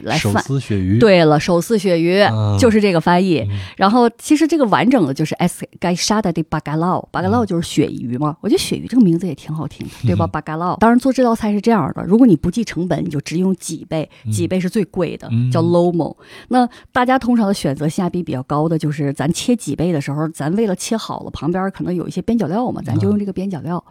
[0.00, 3.40] 来饭撕鳕鱼，对了，手撕鳕鱼、啊就是这个翻译。
[3.40, 6.84] 嗯然后其实这个完整的就是 s g a i s h a d a de b a g a l
[6.84, 8.36] a o b a g a l a o 就是鳕鱼嘛。
[8.40, 10.78] 我觉得鳕鱼这个名字也挺好听的，对吧嗯？bacalao。
[10.78, 16.16] 当然做这道菜是这样的，如果你不计成本，你就只用几倍，几倍是最贵的，嗯叫 lomo。
[16.48, 23.84] 那大家通常的选择性价比比较高的就是咱切几倍的时候，咱为了切好了，旁边可能有一些边角料嘛，咱就用这个边角料。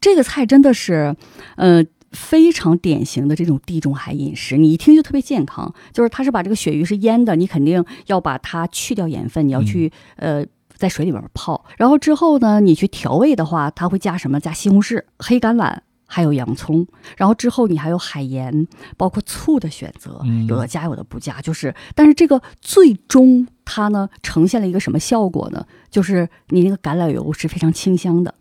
[0.00, 1.14] 这个菜真的是，
[1.56, 1.84] 呃。
[2.14, 5.74] 非常典型的这种地中海饮食，你一听就特别健康。
[5.92, 10.44] 就是它是把这个鳕鱼是腌的，你肯定要把它去掉盐分，你要去、呃
[10.76, 11.64] 在水里边泡。
[11.76, 14.40] 然后之后呢，你去调味的话，它会加什么？
[14.40, 15.78] 加西红柿、黑橄榄。
[16.06, 16.86] 还有洋葱，
[17.16, 25.66] 然后之后你还有海盐，包括醋的选择，嗯有的加有的不加，就是，但是这个最终它呢呈现了一个什么效果呢？
[25.90, 28.32] 就是你那个橄榄油是非常清香的，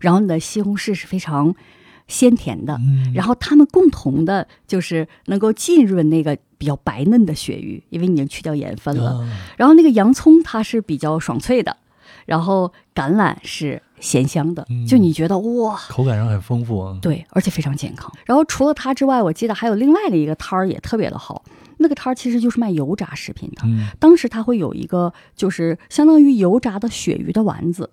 [0.00, 1.54] 然后你的西红柿是非常
[2.10, 9.12] 鲜甜的，嗯，然后它们共同的就是能够浸润那个比较白嫩的鳕鱼，因为你已经去掉盐分了。
[9.12, 11.76] 啊然后那个洋葱它是比较爽脆的，
[12.26, 15.76] 然后橄榄是咸香的，嗯就你觉得哇。
[15.88, 16.98] 口感上很丰富啊。
[17.00, 18.12] 对，而且非常健康。
[18.26, 21.44] 然后除了它之外，我记得还有另外的一个摊儿也特别的好，
[21.78, 23.62] 那个摊儿其实就是卖油炸食品的。
[23.64, 27.90] 嗯当时他会有一个就是相当于油炸的鳕鱼的丸子，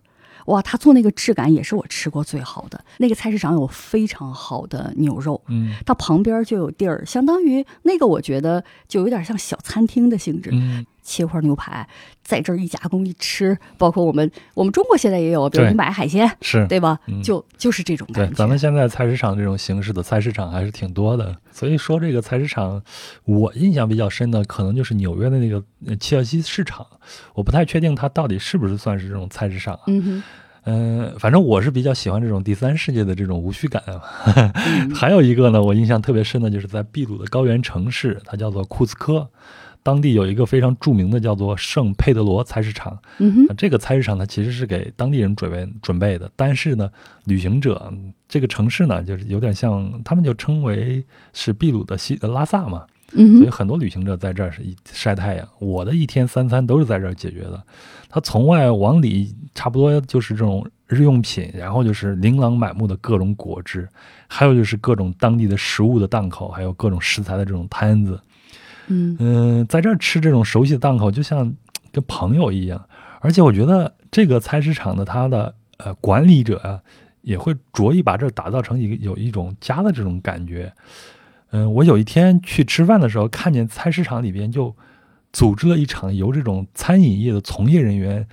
[0.47, 2.83] 哇，他做那个质感也是我吃过最好的。
[2.97, 10.49] 那个菜市场有非常好的牛肉，嗯它旁边就有地儿，相当于那个我觉得就有点像小餐厅的性质。
[10.53, 11.87] 嗯，切块牛排，
[12.21, 16.99] 在这儿一加工一吃，包括我们我们中国现在也有，比如你买海鲜，是对吧？
[17.07, 18.35] 嗯就就是这种对感，觉。
[18.35, 21.33] 咱们现在菜市场这种形式的菜市场还是挺多的。
[21.49, 22.83] 所以说这个菜市场，
[23.23, 26.85] 我印象比较深的可能就是纽约的那个呃切尔西市场，
[27.33, 29.83] 我不太确定它到底是不是算是这种菜市场啊。
[29.87, 30.23] 嗯哼，
[30.65, 33.81] 嗯、反正我是比较喜欢这种第三世界的这种无序感
[34.93, 39.27] 还有一个呢，我印象特别深的就是在秘鲁的高原城市，它叫做库斯科，
[39.83, 42.97] 当地有一个非常著名的叫做圣佩德罗菜市场。
[43.57, 46.89] 这个菜市场呢，其实是给当地人准备准备的，但是呢，
[47.25, 51.03] 旅行者嗯这个城市呢，就是有点像他们就称为
[51.33, 52.85] 是秘鲁的西呃拉萨嘛。
[53.13, 55.47] 嗯所以很多旅行者在这儿是一晒太阳。
[55.59, 57.63] 我的一天三餐都是在这儿解决的。
[58.09, 63.87] 他从外往里，差不多就是这种日用品，然后就是琳琅满目的各种果汁，
[64.27, 68.19] 还有就是各种当地的食物的档口，还有各种食材的这种摊子。
[68.87, 71.53] 嗯嗯，在这儿吃这种熟悉的档口，就像
[71.91, 72.83] 跟朋友一样。
[73.19, 76.79] 而且我觉得这个菜市场的它的呃管理者啊，
[77.21, 80.71] 也会着意把这儿打造成一个有一种家的这种感觉。
[81.51, 84.75] 嗯，我有一天去吃饭的时候，看见菜市场里边就
[85.31, 88.27] 组织了一场由这种餐饮业的从业人员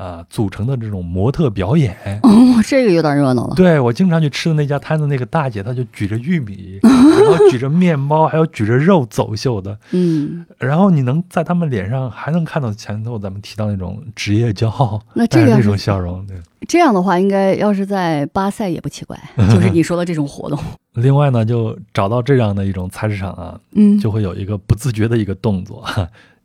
[0.00, 1.94] 啊、组成的这种模特表演。
[2.22, 2.30] 哦，
[2.66, 3.54] 这个有点热闹了。
[3.54, 9.78] 对我经常去吃的那家摊子，那个大姐她就举着玉米， 然后举着面包，还有举着肉走秀的。
[9.90, 16.26] 嗯， 然后你能在他们脸上还能看到前头咱们提到那种职业骄傲，那这个那种笑容。
[16.26, 16.36] 对，
[16.66, 20.58] 这样的话，应该要是在巴塞也不奇怪，就是你说的这种活动。
[20.94, 25.84] 另外呢，就找到这样的一种菜市场啊，嗯，就会有一个不自觉的一个动作，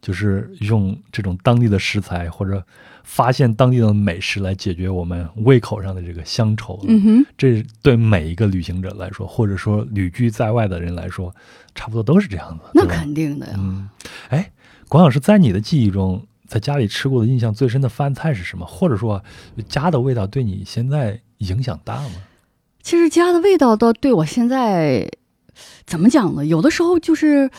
[0.02, 2.64] 就是用这种当地的食材或者
[3.06, 6.84] 发现当地的美食来解决我们胃口上的这个乡愁。
[6.88, 11.34] 嗯哼，这对每一个旅行者来说，或者说旅居在外的人来说，
[11.76, 12.66] 差不多都是这样子。
[12.74, 13.54] 那肯定的呀。
[13.58, 13.88] 嗯，
[14.30, 14.52] 哎，
[14.90, 18.66] 管老师，在你的记忆中，在家里吃过的印象最深的饭菜是什么？
[18.66, 19.24] 或者说，
[19.70, 22.16] 家的味道对你现在影响大吗？
[22.82, 25.10] 其实家的味道倒对我现在
[25.86, 26.46] 怎么讲呢？
[26.46, 27.50] 有的时候就是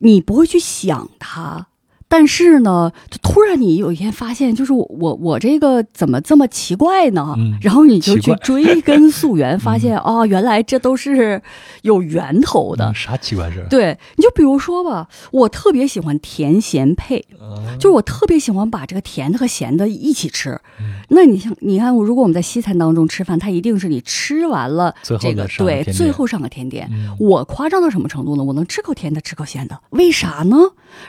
[0.00, 1.68] 你不会去想它，
[2.08, 7.34] 但是呢，就突然你有一天发现，就是我我我这个怎么这么奇怪呢？
[7.36, 11.40] 嗯然后你就去追根溯源， 发现哦，原来这都是
[11.82, 12.86] 有源头的。
[12.86, 13.68] 嗯啥奇怪事儿？
[13.68, 17.37] 对，你就比如说吧，我特别喜欢甜咸配，啊
[17.78, 20.50] 就是我特别喜欢把这个甜的和咸的一起吃。
[20.80, 26.86] 嗯那你像，你看，如果我们在西餐当中吃饭，它一定是你吃完了这个对最后上个甜点。
[26.92, 28.44] 嗯我夸张到什么程度呢？
[28.44, 30.56] 我能吃口甜的，吃口咸的，为啥呢？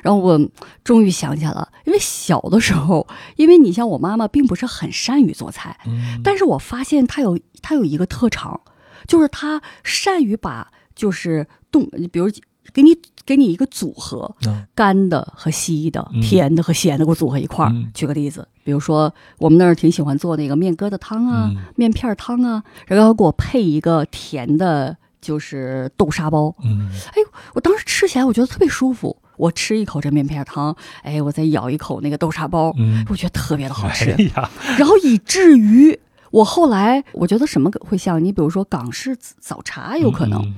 [0.02, 0.40] 然后我
[0.84, 8.62] 终于想起来了，因为小的时候，因为你像我妈妈并不是很善于做菜，嗯但是我发现她有她有一个特长，
[9.08, 12.30] 就是她善于把就是动，比如
[12.74, 14.66] 给你给你一个组合，嗯。
[14.74, 16.22] 干的和稀的、嗯。
[16.22, 17.72] 甜的和咸的给我组合一块儿。
[17.72, 17.92] 嗯。
[17.94, 21.62] 举个例子，比如说我们那儿挺喜欢做那个面疙瘩汤啊、嗯。
[21.76, 26.56] 面片儿汤啊，然后给我配一个甜的，就是豆沙包。
[26.64, 26.90] 嗯。
[27.14, 27.22] 哎
[27.54, 34.12] 我当时吃起来我觉得特别舒服，我吃一口这面片儿汤，哎，我再咬一口那个豆沙包，嗯，我觉得特别的好吃。
[34.12, 34.32] 哎，
[34.78, 36.00] 然后以至于
[36.32, 40.42] 我后来我觉得什么会像你，比如说港式早茶有可能。
[40.42, 40.56] 嗯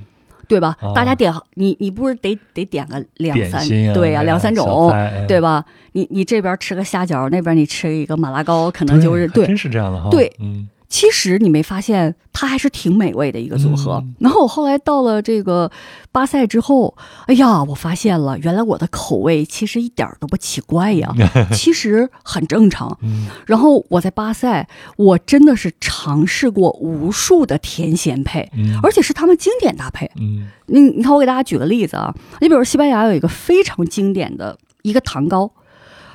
[0.52, 0.76] 对吧？
[0.82, 5.40] 哦大家点你你不是得得点个两三啊，对呀、哎两三种，菜对？
[5.40, 5.64] 吧？
[5.94, 9.44] 你你这边吃个虾饺，那边你吃一个马拉糕，可能就是对。
[9.44, 10.10] 还真是这样的哈。
[10.10, 13.94] 对嗯其实你没发现，它还是挺美味的一个组合。
[14.04, 15.72] 嗯然后我后来到了这个
[16.12, 16.94] 巴塞之后，
[17.28, 21.12] 哎呀，我发现了，原来我的口味其实一点儿都不奇怪呀，
[21.56, 22.96] 其实很正常。
[23.02, 24.68] 嗯然后我在巴塞，
[24.98, 30.12] 我真的是尝试过无数的甜咸配，嗯，而且是他们经典搭配。
[30.20, 35.50] 嗯你你看，我给大家举个例子啊，你比如西班牙有一个非常经典的一个糖糕，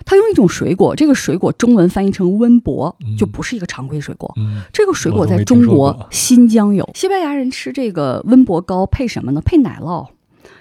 [0.06, 4.32] 它用一种水果，这个水果中文翻译成温博嗯，就不是一个常规水果。
[4.38, 9.42] 嗯这个水果在中国新疆有，西班牙人吃这个温博糕配什么呢？
[9.44, 10.08] 配奶酪，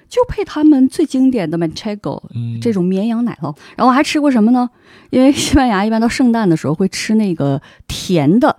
[0.09, 3.55] 就配他们最经典的 manchego 嗯，这种绵羊奶酪。
[3.77, 4.69] 然后还吃过什么呢？
[5.11, 8.57] 因为西班牙一般到圣诞的时候会吃那个甜的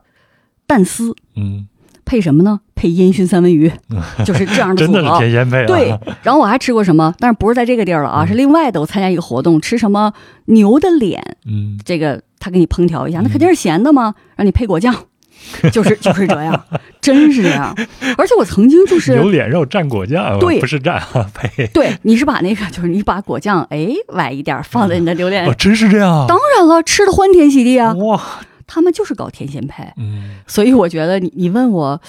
[0.68, 1.66] 蛋丝，嗯，
[2.06, 2.60] 配什么呢？
[2.74, 3.70] 配烟熏三文鱼，
[4.24, 5.18] 就是这样的真的是组合。
[5.18, 5.66] 甜咸配啊。
[5.66, 7.12] 对，然后我还吃过什么？
[7.18, 8.24] 但是不是在这个地儿了啊？
[8.24, 8.80] 嗯是另外的。
[8.80, 10.12] 我参加一个活动，吃什么
[10.46, 14.94] 牛的脸，嗯这个他给你烹调一下，那嗯肯定是咸的嘛，让你配果酱，
[15.72, 16.64] 就是就是这样，
[17.00, 17.74] 真是这样。
[18.16, 19.14] 而且我曾经就牛是。
[19.30, 27.92] 脸肉蘸果酱，对不是蘸啊，呸，对，你是把那个，就是你把果酱哎崴一点放在你的榴莲哦，，真是这样，当然了，吃的欢天喜地啊。
[27.94, 28.20] 哇，
[28.66, 30.36] 他们就是搞天仙配，嗯。
[30.46, 32.00] 所以我觉得你你问我，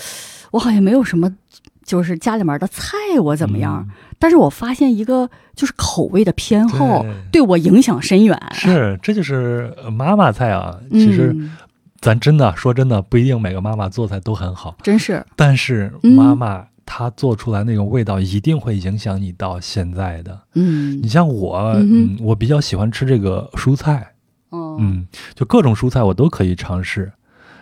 [0.51, 1.33] 我好像没有什么，
[1.85, 3.87] 就是家里面的菜我怎么样，？
[4.19, 7.13] 但是我发现一个就是口味的偏好对。
[7.33, 8.39] 对我影响深远。
[8.53, 10.75] 是，这就是呃妈妈菜啊。
[10.91, 11.55] 其实嗯、
[12.01, 16.13] 咱真的说真的，不一定每个妈妈做菜都很好，真是，但是嗯。
[16.13, 20.39] 妈妈她做出来那种味道，一定会影响你到现在的。
[20.55, 20.99] 嗯。
[21.03, 21.75] 你像我，
[22.21, 24.16] 我比较喜欢吃这个蔬菜，哦，
[24.79, 27.11] 嗯，就各种蔬菜我都可以尝试。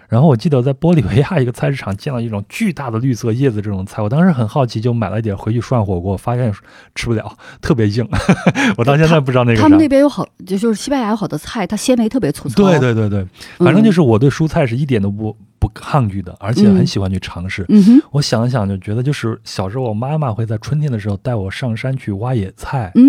[0.07, 6.53] 然后我记得在玻利维亚一个菜市场见到一种巨大的绿色叶子这种菜，我当时很好奇，就买了一点回去涮火锅，发现
[6.93, 8.07] 吃不了，特别硬。
[8.78, 12.55] 我到现在不知道那个他们那边有好，就就是西班牙有好多菜，它纤维特别粗糙。
[12.55, 17.66] 对对对对，反正就是是我对蔬菜是一点都不不抗拒的，而且很喜欢去尝试。
[18.11, 23.03] 我想了想，就觉得就是小时候我妈妈会在春天的时候带我上山去挖野菜，嗯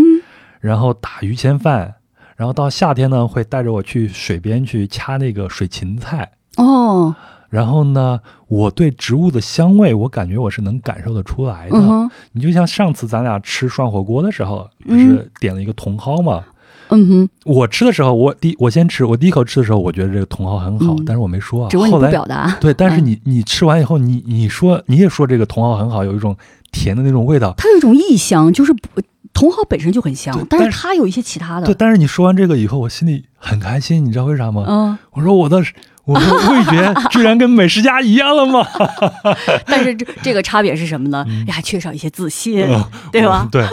[0.60, 1.94] 然后打榆钱饭，
[2.36, 6.30] 然后到夏天呢会带着我去水边去掐那个水芹菜。
[6.56, 7.14] 哦，
[7.50, 11.76] 然后呢，我对植物的香味，我感觉我是能感受得出来的。
[11.78, 16.44] 嗯，你就像上次咱俩吃涮火锅的时候，不嗯是点了一个茼蒿吗？
[16.88, 21.68] 嗯哼，我吃的时候，我第我先吃，我第一口吃的时候，我觉得这个茼蒿很好，嗯但是我没说啊。
[21.68, 22.56] 只问你不后来表达。
[22.60, 26.36] 对，但是嗯你你吃完以后，你你说你也说这个茼蒿很好，有一种
[26.70, 27.52] 甜的那种味道。
[27.56, 29.02] 它有一种异香，就是不
[29.36, 31.66] 茼蒿本身就很香，但但是它有一些其他的。
[31.66, 34.64] 对，但是你说完这个以后，我心里很开心，你知道为啥吗？
[34.66, 35.62] 嗯，我说我的
[36.04, 38.64] 我的 味觉居然跟美食家一样了吗？
[39.66, 41.24] 但是这这个差别是什么呢？
[41.46, 43.48] 也还缺少一些自信，嗯 对吧？
[43.50, 43.66] 对，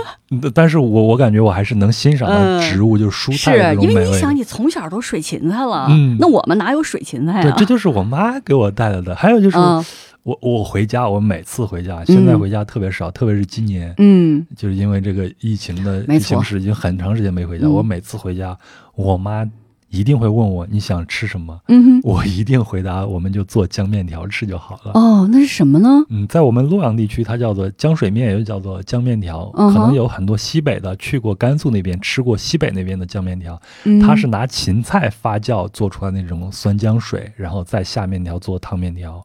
[0.54, 3.96] 但是我我感觉我还是能欣赏到嗯植物，就是蔬菜的这种因。
[3.96, 7.56] 为你想，你从小都水芹菜了，嗯那我们哪有水芹菜对，啊？
[7.58, 9.16] 这就是我妈给我带来的。
[9.16, 9.86] 还有就是嗯
[10.24, 17.68] 我我回家，我每次回家，现在回家特别少，特别是今年，嗯就是因为这个疫情的疫没错情是已经很长时间没回家。
[17.68, 18.58] 嗯我每次回家，
[18.96, 19.46] 我妈
[19.90, 24.94] 一定会问我你想吃什么，嗯哼，我一定回答我们就做江面条吃就好了。
[24.94, 25.90] 哦，那是什么呢？
[26.10, 29.52] 嗯，在我们洛阳地区，它叫做江水面，也叫做江面条。
[29.56, 39.22] 嗯可能有很多西北的去过甘肃那边吃过西北那边的江面条，嗯，它是拿芹菜发酵做出来那种酸浆水，然后再下面条做汤面条。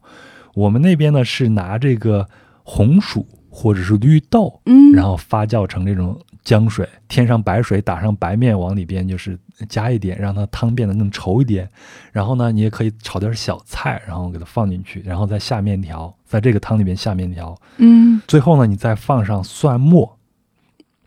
[0.53, 2.27] 我们那边呢是拿这个
[2.63, 9.37] 红薯或者是绿豆，嗯，然后发酵成这种浆水，添上白水，打上白面，往里边就是
[9.67, 11.69] 加一点，让它汤变得更稠一点。
[12.11, 17.55] 然后呢，你也可以炒点小菜，然后给它放进去，然后再下面条，在这个汤里边下面条。
[17.77, 20.17] 嗯最后呢，你再放上蒜末，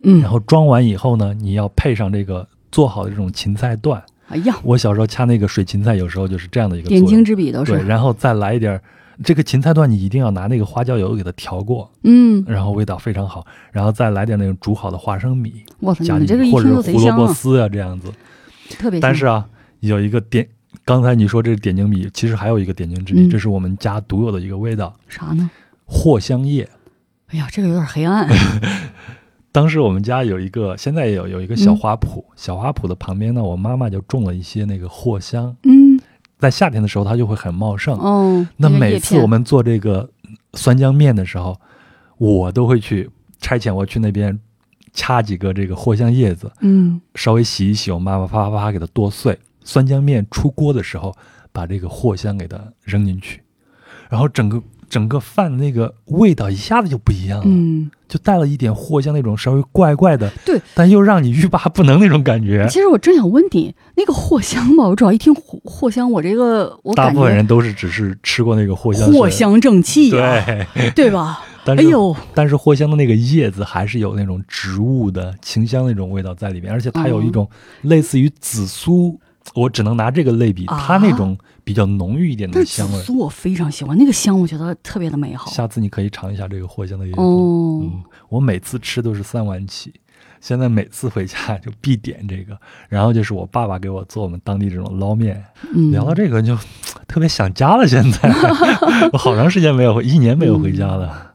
[0.03, 4.03] 嗯，然后装完以后呢，你要配上这个做好的这种芹菜段。
[4.29, 7.25] 哎呀，我小时候掐那个水芹菜，有时候就是这样的一个作点睛。
[7.25, 8.83] 之笔都是对，，然后再来一点儿
[9.23, 13.47] 这个芹菜段，你一定要拿那个花椒油给它调过，嗯，然后味道非常好。
[13.71, 18.13] 然后再来点那种煮好的花生米我操，加进去，你这个一或者是贼胡萝卜丝啊这样子。
[18.71, 19.01] 特别香。
[19.01, 19.47] 但是啊，
[19.81, 20.49] 有一个点，
[20.85, 25.51] 刚才你说这是点睛笔，其实还有一个点睛之笔，嗯这是我们家独有的一个味道啥呢？——
[25.87, 26.69] 藿香叶。
[27.29, 28.29] 哎呀，这个有点黑暗。
[29.53, 35.92] 当时我们家有一个，现在也有有一个嗯小花圃，小花圃的旁边呢，我妈妈就种了一些那个藿香，嗯，
[36.43, 37.97] 在夏天的时候它就会很茂盛。
[38.01, 40.11] 哦，那每次我们做这个
[40.55, 41.57] 酸浆面的时候，
[42.19, 43.09] 我都会去
[43.41, 44.37] 差遣我去那边
[44.93, 49.39] 掐几个这个藿香叶子，嗯稍微洗一洗，我妈妈啪啪啪给它剁碎。
[49.63, 51.15] 酸浆面出锅的时候，
[51.53, 53.41] 把这个藿香给它扔进去，
[54.11, 54.61] 然后整个
[54.93, 62.67] 整个饭那个味道一下子就不一样了，嗯，就带了一点藿香那种稍微怪怪的，对，但又让你欲罢不能那种感觉。
[62.69, 71.41] 其实我正想问你，那个藿香吧，我主要一听藿藿香，我这个我大部分人都是只是吃过那个藿香，藿香正气呀，对，对吧？
[71.65, 77.49] 但是、哎呦，但是藿香的那个叶子还是有那种植物的清香那种味道在里面，而且它有一种
[77.81, 79.19] 类似于紫苏，
[79.55, 82.99] 我只能拿这个类比，啊它那种比较浓郁一点的香味。
[82.99, 85.51] 紫苏我非常喜欢，那个香我觉得特别的美好。
[85.51, 87.23] 下次你可以尝一下这个藿香的月饼。
[87.23, 89.93] 哦，嗯，我每次吃都是三碗起，
[90.41, 92.59] 现在每次回家就必点这个，
[92.89, 95.45] 然后就是我爸爸给我做我们当地这种捞面。
[95.73, 96.57] 嗯，聊到这个就
[97.07, 98.29] 特别想家了，现在
[99.13, 101.35] 我好长时间没有回，一年没有回家了。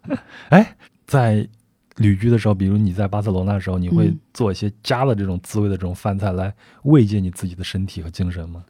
[0.50, 0.76] 哎，
[1.06, 1.48] 在
[1.96, 6.54] 旅居的时候，比如你在巴塞罗那的时候，你会嗯做一些家的这种滋味的这种饭菜来
[6.84, 8.64] 慰藉你自己的身体和精神吗？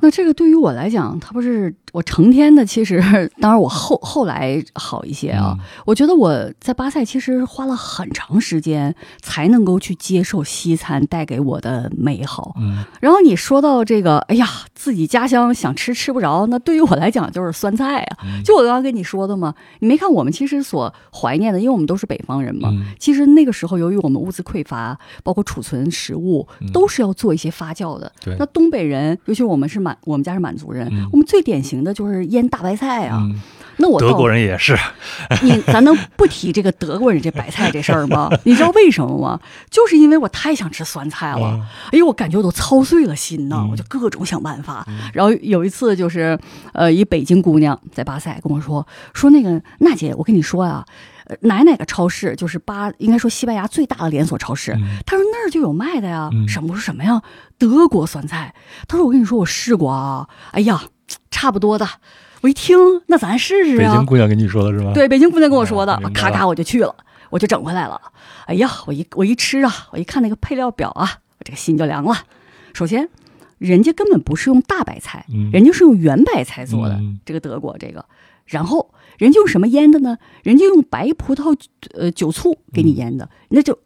[0.00, 3.00] 那这个对于我来讲，它不是我成天的，其实
[3.40, 5.56] 当然我后后来好一些啊。
[5.86, 12.54] 我觉得我在巴塞其实花了很长时间才能够去接受西餐带给我的美好。
[12.58, 18.18] 嗯然后你说到这个，哎呀，自己家乡想吃吃不着，那对于我来讲就是酸菜啊。
[18.24, 22.68] 嗯就我刚刚跟你说的嘛，你没看我们其实所怀念的，因为我们都是北方人嘛。
[22.72, 28.10] 嗯其实那个时候，由于我们物资匮乏，包括储存食物嗯，都是要做一些发酵的。
[28.20, 33.18] 对那东北人，尤其我们是满，我们家是满族人，嗯我们最典型的就是腌大白菜啊。
[33.22, 33.40] 嗯，
[33.78, 34.76] 那我德国人，也是，
[35.42, 38.30] 你咱能不提这个德国人这白菜这事儿吗？
[38.44, 39.40] 你知道为什么吗？
[39.70, 41.52] 就是因为我太想吃酸菜了。
[41.54, 44.86] 嗯哎呦，我感觉我都操碎了心呐，嗯我就各种想办法。
[45.12, 46.38] 然后有一次就是，
[46.72, 50.94] 呃，一北京姑娘在巴塞跟我说，说那个娜姐，我跟你说啊，呃
[51.40, 56.28] 哪哪个超市就是巴，应该说西班牙最大的连锁超市，嗯她说那儿就有卖的呀。
[56.32, 57.22] 嗯什么我说什么呀？
[57.58, 58.54] 德国酸菜。
[58.86, 60.82] 他说我跟你说我试过啊，哎呀，
[61.30, 61.88] 差不多的。
[62.42, 64.06] 我一听，那咱试试啊北京。
[64.06, 66.94] 姑娘跟你说的是吧？，对，北京姑娘跟我说的咔了咔我就去了，
[67.30, 68.00] 我就整回来了。
[68.46, 72.14] 哎呀，我一我一吃啊，我一看那个配料表啊，我这个心就凉了。
[72.74, 73.08] 首先，
[73.56, 76.96] 人家根本不是用大白菜，嗯人家是用圆白菜做的。
[76.96, 78.04] 嗯这个德国这个，
[78.46, 80.18] 然后人家用什么腌的呢？
[80.42, 81.56] 人家用白葡萄
[81.92, 83.78] 呃酒醋给你腌的，那就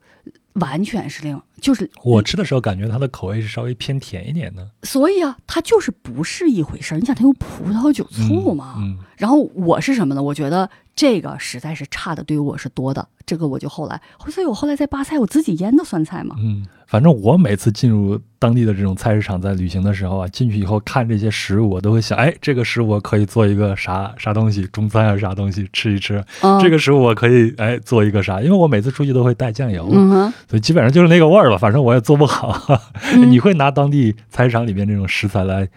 [0.54, 6.98] 完全是另就是我吃的时候感觉它的口味是稍微偏甜一点的，所以啊，它就是不是一回事儿。
[6.98, 8.74] 你想，它用葡萄酒醋嘛？
[8.78, 10.22] 嗯然后我是什么呢？
[10.22, 13.04] 我觉得这个实在是差的，对于我是多的。
[13.26, 16.36] 这个我就后来，所以我后来在巴塞我自己腌的酸菜嘛。
[16.38, 26.24] 嗯，反正我每次进入当地的这种菜市场，在旅行的时候啊，进去以后看这些食物，我都会想，哎，这个食物我可以做一个啥啥东西，中餐啊啥东西吃一吃。
[26.42, 31.56] 嗯、这个食物我可以哎做一个啥，因为我每次出去都会带酱油，嗯哼，所以基本上就是那个味儿吧。
[31.58, 32.78] 反正我也做不好。
[33.14, 35.68] 嗯 你会拿当地菜市场里面这种食材来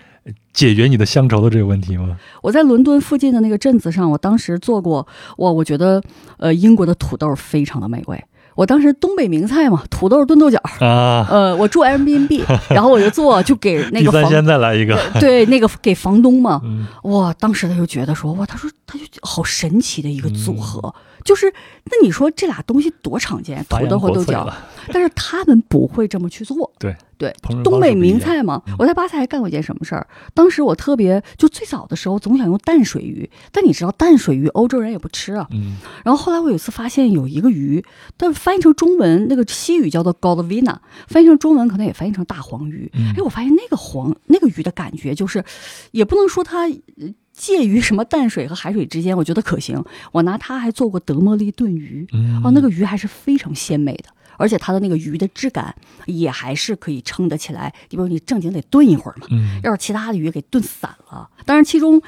[0.53, 2.17] 解决你的乡愁的这个问题吗？
[2.41, 5.07] 我在伦敦附近的那个镇子上，我当时做过，
[5.37, 6.01] 哇，我觉得
[6.37, 8.23] 呃英国的土豆非常的美味。
[8.53, 14.99] 我当时东北名菜嘛，土豆炖豆角，啊， 呃，我住 Airbnb， 然后我就做，就给那个房鲜再来一个。
[15.21, 21.51] 对那个给房东嘛，嗯哇，当时他就觉得说，哇，他说他就好神奇的一个组嗯合，就是
[21.85, 24.51] 那你说这俩东西多常见，土豆和豆角，
[24.91, 26.71] 但是他们不会这么去做。
[26.79, 27.31] 对对，
[27.63, 30.07] 东北名菜嘛嗯，我在巴塞还干过一件什么事儿？
[30.33, 35.47] 当时我特别就最早的时候总想用淡水鱼，但你知道淡水鱼欧洲人也不吃啊。
[35.51, 37.83] 嗯然后后来我有一次发现有一个鱼，
[38.17, 42.89] 但翻译成中文那个西语叫做 Goldvina，翻译成中文可能也翻译成大黄鱼。
[42.93, 45.43] 嗯哎，我发现那个黄那个鱼的感觉就是，
[45.91, 49.83] 也不能说它呃介于什么淡水和海水之间，我觉得可行。
[50.11, 55.73] 我拿它还做过德莫利炖鱼，嗯，哦，那个鱼还是非常鲜美的，而且它的那个鱼的质感
[56.05, 57.73] 也还是可以撑得起来。
[57.89, 61.99] 你比如你正经得炖一会儿嘛，嗯要是其他的鱼给炖散了，当然其中。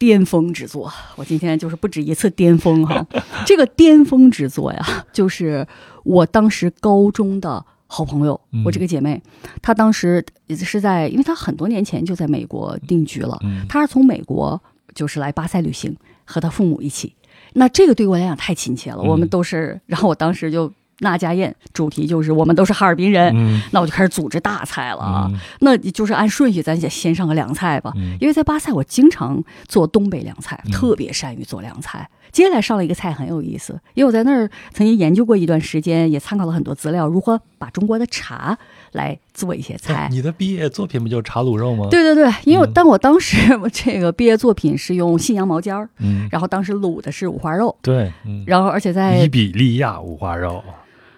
[0.00, 3.04] 巅峰之作，我今天就是不止一次巅峰哈。
[3.44, 5.66] 这个巅峰之作呀，就是
[6.04, 9.20] 我当时高中的好朋友，嗯我这个姐妹，
[9.60, 14.62] 她当时是在，因为她很多年前就在美国定居了，嗯她是从美国
[14.98, 17.14] 就是来巴塞旅行，和他父母一起。
[17.52, 25.30] 那这个对我来讲太亲切了，嗯我们都是，然后我当时就那家宴，主题就是我们都是哈尔滨人，嗯那我就开始组织大菜了啊。
[25.30, 27.92] 嗯那就是按顺序，咱先先上个凉菜吧。
[27.94, 32.10] 嗯因为在巴塞，我经常做东北凉菜，嗯特别善于做凉菜。
[32.32, 38.56] 接下来上了一个菜很有意思，因为我在那儿曾经研究过一段时间，也参考了很多资料，如何把中国的茶
[38.92, 40.08] 来做一些哎菜。
[40.10, 50.62] 你的毕业作品不就是茶卤肉吗？，对对对，因为我嗯但我当时我这个毕业作品是用信阳毛尖儿，嗯，然后当时卤的是五花肉，对，嗯，然后而且在伊比利亚五花肉，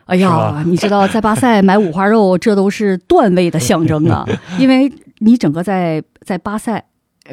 [0.07, 4.26] 哎呀，你知道在巴塞买五花肉，这都是段位的象征啊！
[4.59, 6.82] 因为你整个在在巴塞呃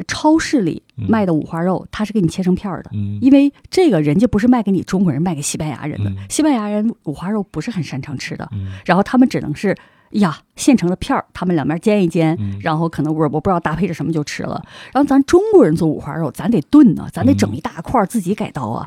[0.06, 6.10] 超市里卖的五花肉，它是给你切成片儿的，嗯因为这个人家不是卖给你中国人，卖给西班牙人的。
[6.10, 9.76] 嗯西班牙人五花肉不是很擅长吃的，嗯然后他们只能是。
[10.12, 14.64] 呀，现成的片儿，他们两边煎一煎，嗯然后可能我我不知道搭配着什么就吃了。
[14.90, 18.86] 然后咱中国人做五花肉，咱得炖呢，咱得整一大块儿自己改刀啊，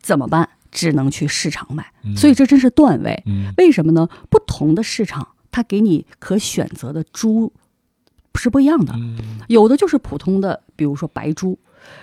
[0.00, 0.48] 怎么办？
[0.72, 1.84] 只能去市场买。
[2.02, 3.22] 嗯所以这真是段位。
[3.26, 4.08] 嗯为什么呢？
[4.30, 7.52] 不同的市场，它给你可选择的猪
[8.38, 8.92] 是不一样的。
[8.96, 9.16] 嗯
[9.48, 11.58] 有的就是普通的，比如说白珠。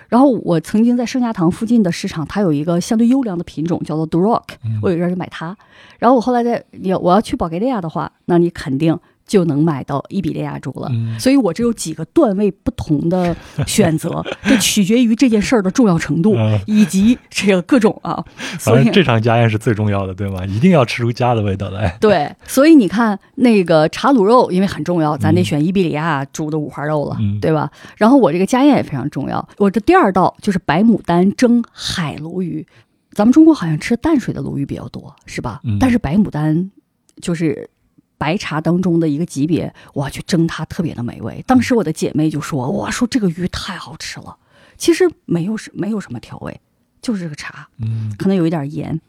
[0.08, 5.56] 然后我曾经在圣家堂附近的市场，它有一个相对优良的品种，叫做 Duroc，嗯我有一阵儿就买它。
[5.98, 8.96] 然后我后来在你我要去保加利亚的话，那你肯定
[9.32, 10.88] 就能买到伊比利亚猪了。
[10.92, 13.34] 嗯所以我这有几个段位不同的
[13.66, 18.22] 选择，这取决于这件事儿的重要程度嗯以及这个各种啊。
[18.58, 20.44] 所以反正这场家宴是最重要的，对吗？
[20.44, 21.96] 一定要吃出家的味道来。
[21.98, 27.70] 对，所以你看那个茶卤肉，因为很重要，咱得选伊比利亚猪的五花肉了，嗯对吧？
[27.96, 32.66] 然后我这个家宴也非常重要，我的第二道就是白牡丹蒸海鲈鱼。
[33.12, 35.60] 咱们中国好像吃淡水的鲈鱼比较多，是吧？
[35.64, 36.70] 嗯但是白牡丹
[37.20, 37.68] 就是
[38.22, 41.42] 白茶当中的一个级别，哇，去蒸它特别的美味。
[41.44, 44.36] 当时我的姐妹就说：“哇，说这个鱼太好吃了。”
[44.78, 46.60] 其实没有什没有什么调味，
[47.00, 49.00] 就是这个茶，嗯可能有一点盐。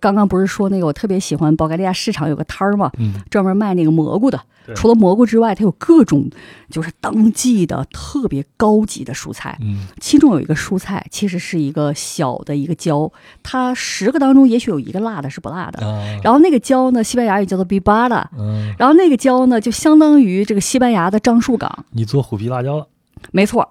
[0.00, 4.40] 刚刚不是说那个我特别喜欢保加利亚市场有个摊儿嘛，嗯专门卖那个蘑菇的。
[4.76, 6.30] 除了蘑菇之外，它有各种
[6.70, 9.58] 就是当季的特别高级的蔬菜。
[9.60, 13.10] 嗯其中有一个蔬菜其实是一个小的一个椒，
[13.42, 15.84] 它十个当中也许有一个辣的是不辣的。
[15.84, 21.84] 啊，然后那个椒呢，西班牙语叫做 bibada，嗯，然后那个椒呢就相当于这个西班牙的樟树港。
[21.90, 22.86] 你做虎皮辣椒了，
[23.32, 23.68] 没错。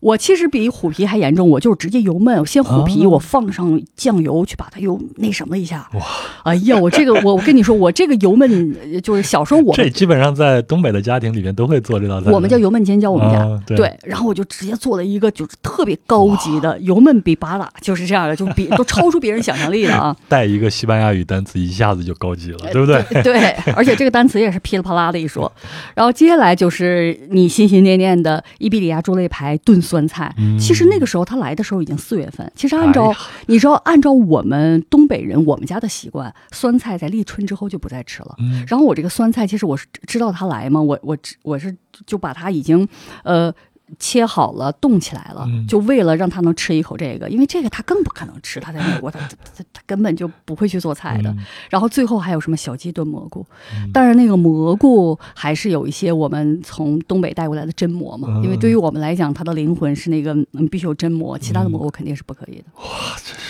[0.00, 5.88] 我其实比虎皮还严重，我就是直接油焖，我先虎皮，我放上酱油去把它又那什么一下。
[5.92, 6.00] 哇！
[6.44, 12.30] 哎呀，我这个我我跟你说，我这个油焖就是小时候我这基本上在东北的家庭里面都会做这道菜。
[12.30, 13.94] 我们叫油焖尖椒，我们家对。
[14.02, 20.16] 然后我就直接做了一个就是特别高级的油焖比巴拉，就是这样的，就比都超出别人想象力了啊！
[20.28, 23.22] 带一个西班牙语单词，一下子就高级了，对不对？
[23.22, 25.52] 对，而且这个单词也是噼里啪啦的一说。
[25.94, 30.32] 然后接下来就是你心心念念的伊比利亚猪肋排炖酸菜。
[30.58, 32.50] 其实那个时候他来的时候已经四月份。
[32.54, 33.12] 其实按照
[33.46, 38.36] 你知道，按照我们东北人我们家的习惯，酸菜在立春之后就不再吃了。
[38.68, 41.76] 然后我这个酸菜，其实我是知道他来嘛，我我我是
[42.06, 42.86] 就把它已经
[43.24, 43.52] 呃。
[43.98, 51.34] 切好了，冻起来了，就为了让他能吃一口这个，因为这个他更不可能吃，他在美国，他 他他根本就不会去做菜的。
[51.68, 53.44] 然后最后还有什么小鸡炖蘑菇，
[53.92, 62.64] 但是那个蘑菇还是有一些我们从东北带过来的真蘑嘛，因为对于我们来讲，它的灵魂是那个嗯必须有真蘑，其他的蘑菇肯定是不可以的。
[62.76, 62.84] 哇，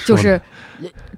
[0.06, 0.40] 就是，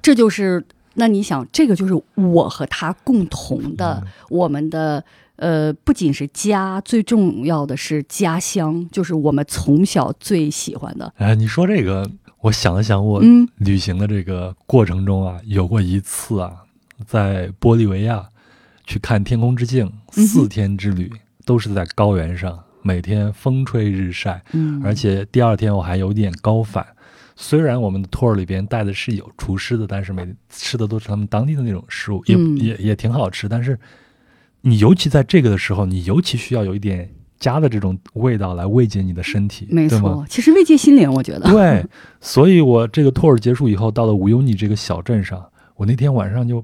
[0.01, 0.63] 这就是
[0.95, 5.03] 那你想，这个就是我和他共同的我们的。
[5.37, 11.11] 呃，不仅是家，最重要的是家乡，就是我们从小最喜欢的。
[11.17, 12.09] 哎，你说这个，
[12.41, 13.21] 我想了想，我
[13.57, 16.63] 旅行的这个过程中啊，有过一次啊，
[17.07, 18.23] 在玻利维亚
[18.85, 21.11] 去看天空之镜，四天之旅
[21.45, 26.85] 都是在高原上，每天风吹日晒，嗯，而且第二天我还有点高反。
[27.35, 33.77] 虽然我们的 tour 里边带的是有厨师的，但是每吃的都是他们当地的那种食物，也也也挺好吃，但是。
[34.65, 41.51] 你尤其在这个的时候，你尤其需要有一点家的这种味道来慰藉你的身体，没错，其实慰藉心灵，我觉得。
[41.51, 41.85] 对，
[42.21, 45.43] 所以我这个托儿结束以后，到了无忧你这个小镇上，
[45.75, 46.63] 我那天晚上就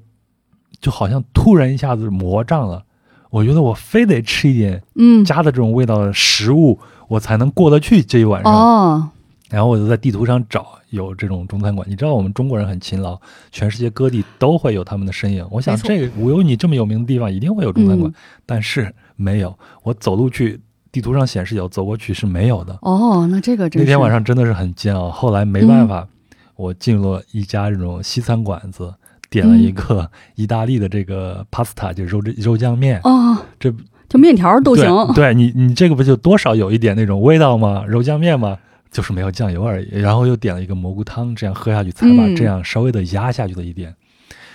[0.79, 2.81] 就好像突然一下子魔障了，
[3.29, 6.79] 我觉得我非得吃一点嗯家的这种味道的食物，
[7.09, 8.53] 我才能过得去这一晚上。
[8.53, 9.09] 哦。
[9.49, 13.19] 然后我就在地图上找有这种中餐馆，你知道我们中国人很勤劳，
[13.51, 15.45] 全世界各地都会有他们的身影。
[15.49, 18.13] 我想这个无有你这么有名的地方，一定会有中餐馆，
[18.45, 19.57] 但是没有。
[19.83, 22.77] 我走路去，地图上显示有，走过去是没有的。
[22.83, 25.09] 哦，那这个真那天晚上真的是很煎熬。
[25.09, 26.07] 后来没办法，
[26.55, 28.93] 我进入了一家这种西餐馆子，
[29.31, 33.01] 点了一个意大利的这个 pasta，就是肉肉酱面。
[33.03, 33.73] 哦，这
[34.07, 34.85] 就面条都行。
[35.13, 37.83] 对你，你这个不就多少有一点那种味道吗？
[37.87, 38.57] 肉酱面吗？
[38.91, 43.95] 就是没有酱油而已，然后又点了一个蘑菇汤，这样喝下去才把这样稍微的压下去了一点。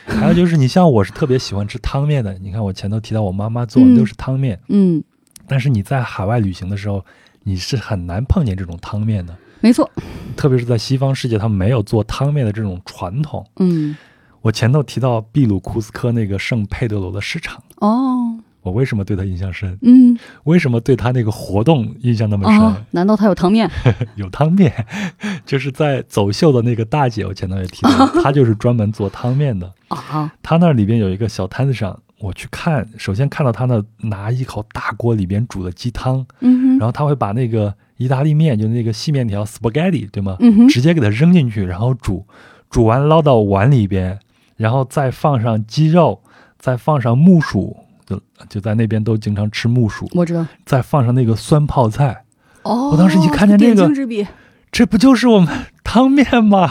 [0.07, 5.03] 还有就是，你像我是特别喜欢吃汤面的，你看我前头提到我妈妈做的都是汤面，嗯，
[5.47, 7.05] 但是你在海外旅行的时候，
[7.43, 9.35] 你是很难碰见这种汤面的。
[9.61, 9.91] 没错，
[10.37, 13.47] 特别是在西方世界，他们没有做汤面的这种传统。
[13.57, 13.97] 嗯，
[14.43, 17.62] 我前头提到秘鲁库斯科那个圣佩德罗的市场。
[17.76, 18.34] 哦。
[18.64, 19.78] 我为什么对他印象深？
[19.82, 22.84] 嗯，为什么对他那个活动印象那么深？
[22.92, 23.70] 难道他有汤面？
[24.16, 24.72] 有汤面，
[25.44, 30.32] 就是在走秀的那个大姐，我前头也提到，她就是专门做汤面的啊。
[30.42, 40.36] 她那里边有一个小摊子上，我去看，首先看到她那拿一口大锅里边煮的鸡汤，嗯，然后他会把那个意大利面，就那个细面条 spaghetti，对吗？
[40.40, 42.24] 嗯直接给它扔进去，然后煮，
[42.70, 44.18] 煮完捞到碗里边，
[44.56, 46.22] 然后再放上鸡肉，
[46.58, 47.76] 再放上木薯。
[48.07, 50.46] 就就在那边都经常吃木薯，我知道。
[50.64, 52.24] 再放上那个酸泡菜，
[52.62, 54.26] 哦，我当时一看见这个，
[54.70, 55.48] 这不就是我们
[55.82, 56.70] 汤面吗？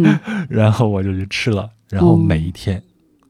[0.48, 2.82] 然后我就去吃了，然后每一天，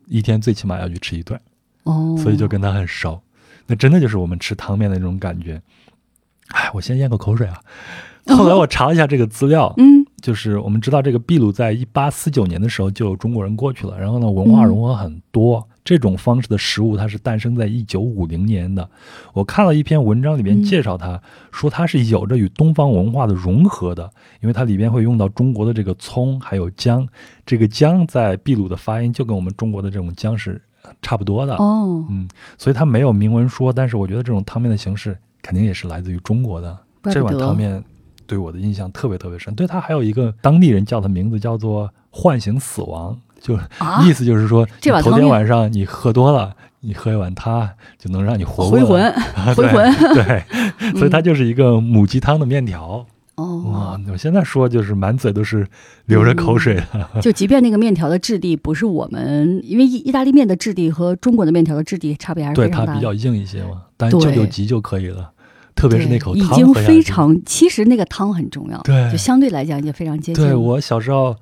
[0.06, 1.40] 一天最起码要去吃一顿，
[1.84, 3.20] 哦，所以就跟他很熟。
[3.66, 5.60] 那真的就是我们吃汤面的那种感觉。
[6.48, 7.60] 哎，我先咽个口水啊。
[8.26, 15.66] 后来我查了一下这个资料，嗯，就是我们知道这个秘鲁在一八四九年的时候就有中国人过去了，然后呢，文化融合很多。
[15.90, 18.88] 这种方式的食物，它是诞生在一九五零年的。
[19.32, 21.20] 我看了一篇文章，里面介绍它，
[21.50, 24.08] 说它是有着与东方文化的融合的，
[24.40, 27.08] 因为它里边会用到中国的这个葱，还有姜。
[27.44, 30.62] 这个姜在秘鲁的发音就跟我们中国的这种姜是
[31.02, 32.06] 差不多的哦。
[32.08, 36.78] 嗯，所以它没有明文说，但是我觉得这种汤面的形式肯定也是来自于中国的。
[37.10, 37.82] 这碗汤面
[38.28, 39.52] 对我的印象特别特别深。
[39.56, 43.18] 对它还有一个当地人叫的名字叫做“唤醒死亡”。
[43.40, 43.58] 就
[44.04, 44.66] 意思就是说，
[45.02, 47.68] 头天晚上你喝多了，你喝一碗它
[47.98, 49.12] 就能让你活回魂，
[49.56, 49.92] 回魂。
[50.14, 50.44] 对，
[50.98, 53.04] 所以它就是一个母鸡汤的面条。
[53.36, 54.00] 哦，哇！
[54.12, 55.66] 我现在说就是满嘴都是
[56.04, 57.20] 流着口水的。
[57.22, 62.92] 就即便那个面条的质地不是我们，因为意意大利面的质地和中国的面条的质地差别还是非常大。
[62.92, 65.30] 对，它比较硬一些嘛，但救救急就可以了。
[65.74, 67.34] 特别是那口汤，已经非常。
[67.46, 70.44] 其实那个汤很重要，对，就相对来讲也非常接近。
[70.44, 71.34] 对我小时候。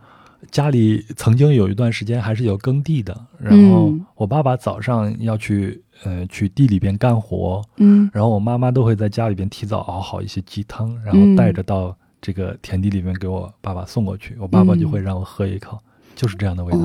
[0.51, 15.79] 家里曾经有一段时间还是有耕地的，然后我爸爸早上要去呃，去地里边干活，嗯，然后我妈妈都会在家里边提早熬好一些鸡汤，然后带着到这个田地里面给我爸爸送过去，我爸爸就会让我喝一口，
[16.15, 16.79] 就是这样的味道。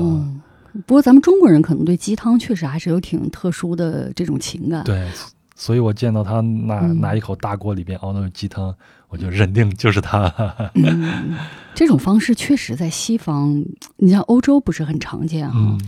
[0.86, 4.82] 不过咱们中国人可能对鸡汤确实还是有挺特殊的这种情感。
[4.82, 5.08] 对，
[5.54, 8.74] 所以我见到他拿拿一口大锅里边熬那种鸡汤，
[9.14, 10.28] 我就认定就是他。
[10.74, 11.36] 嗯，
[11.72, 13.64] 这种方式确实在西方，
[13.98, 15.78] 你像欧洲不是很常见哈。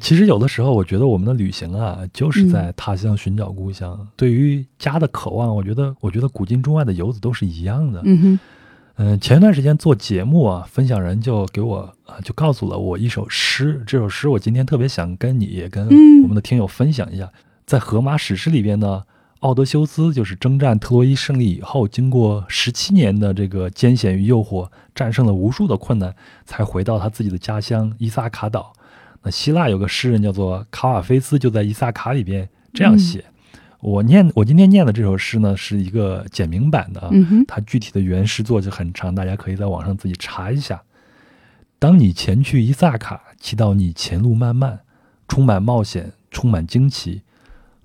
[0.00, 4.06] 其实有的时候，我觉得我们的旅行啊，就是在他乡寻找故乡。
[4.14, 8.00] 对于家的渴望，我觉得，我觉得古今中外的游子都是一样的。
[8.04, 8.38] 嗯哼，
[8.98, 13.82] 嗯，前一段时间做节目啊，分享人就给我啊，就告诉了我一首诗。
[13.84, 15.88] 这首诗我今天特别想跟你也跟
[16.22, 17.28] 我们的听友分享一下。
[17.66, 19.02] 在荷马史诗里边呢，
[19.40, 26.14] 奥德修斯就是征战特洛伊胜利以后，经过十七年的这个艰险与诱惑，战胜了无数的困难，
[26.44, 28.74] 才回到他自己的家乡伊萨卡岛。
[29.22, 33.24] 那希腊有个诗人叫做卡瓦菲斯，就在《伊萨卡》里边这样写。
[33.80, 40.82] 我念我今天念的这首诗呢，是一个简明版的，嗯它具体的原诗作就很长，大家可以在网上自己查一下。
[41.78, 44.80] 当你前去伊萨卡，祈祷你前路漫漫，
[45.26, 47.22] 充满冒险，充满惊奇，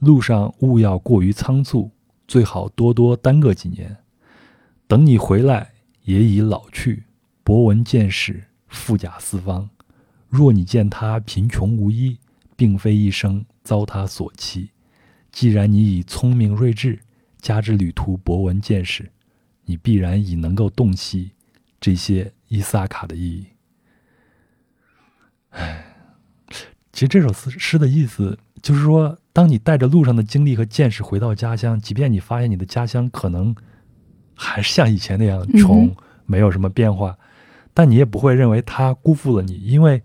[0.06, 1.90] 路上勿要过于仓促，
[2.27, 3.98] 最好多多耽搁几年。
[4.88, 5.73] 等你回来，
[6.03, 7.06] 也已老去，
[7.44, 9.68] 博闻见识，富甲四方。
[10.30, 12.19] 若你见他贫穷无依，
[12.56, 14.69] 并非一生遭他所欺。
[15.32, 16.99] 既然你已聪明睿智，
[17.40, 19.11] 加之旅途博闻见识，
[19.64, 21.32] 你必然已能够洞悉
[21.82, 23.48] 这些伊萨卡的意义。
[25.49, 25.95] 唉，
[26.94, 33.56] 其实这首诗诗的意思就是说，当你带着路上的经历和见识回到家乡，即便你发现你的家乡可能
[34.34, 37.16] 还是像以前那样穷，没有什么变化，
[37.76, 40.02] 但你也不会认为他辜负了你，因为。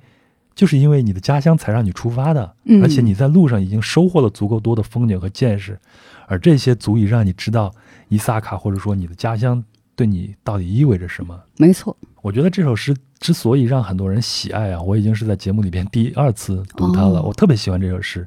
[0.53, 5.79] 就是因为你的家乡才让你出发的，而且你在路上已经收获了足够多的风景和见识，
[6.27, 7.73] 而这些足以让你知道
[8.09, 9.65] 伊萨卡或者说你的家乡
[9.97, 11.41] 对你到底意味着什么。
[11.57, 17.23] 没错，我觉得这首诗之所以让很多人喜爱啊，我已经是在节目里边第二次读它了。
[17.23, 18.27] 我特别喜欢这首诗，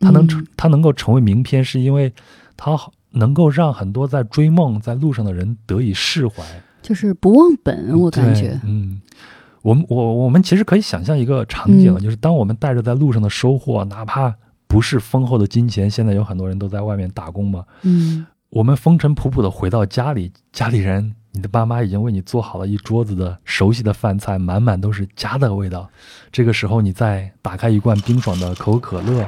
[0.00, 2.12] 它能成，它能够成为名篇，是因为
[2.56, 2.78] 它
[3.10, 6.42] 能够让很多在追梦在路上的人得以释怀，
[6.82, 7.98] 就是不忘本。
[8.00, 9.00] 我感觉，嗯。
[9.62, 14.34] 我们我我们其实可以想象一个场景，就是当我们带着在路上的收获，哪怕
[14.66, 17.64] 不是丰厚的金钱，现在有很多人都在外面打工嘛。
[17.82, 25.88] 嗯，我们风尘仆仆的回到家里，家里人，你的爸妈已经为你做好了一桌子的熟悉的饭菜，满满都是家的味道。
[26.30, 29.26] 这个时候，你再打开一罐冰爽的可口可乐，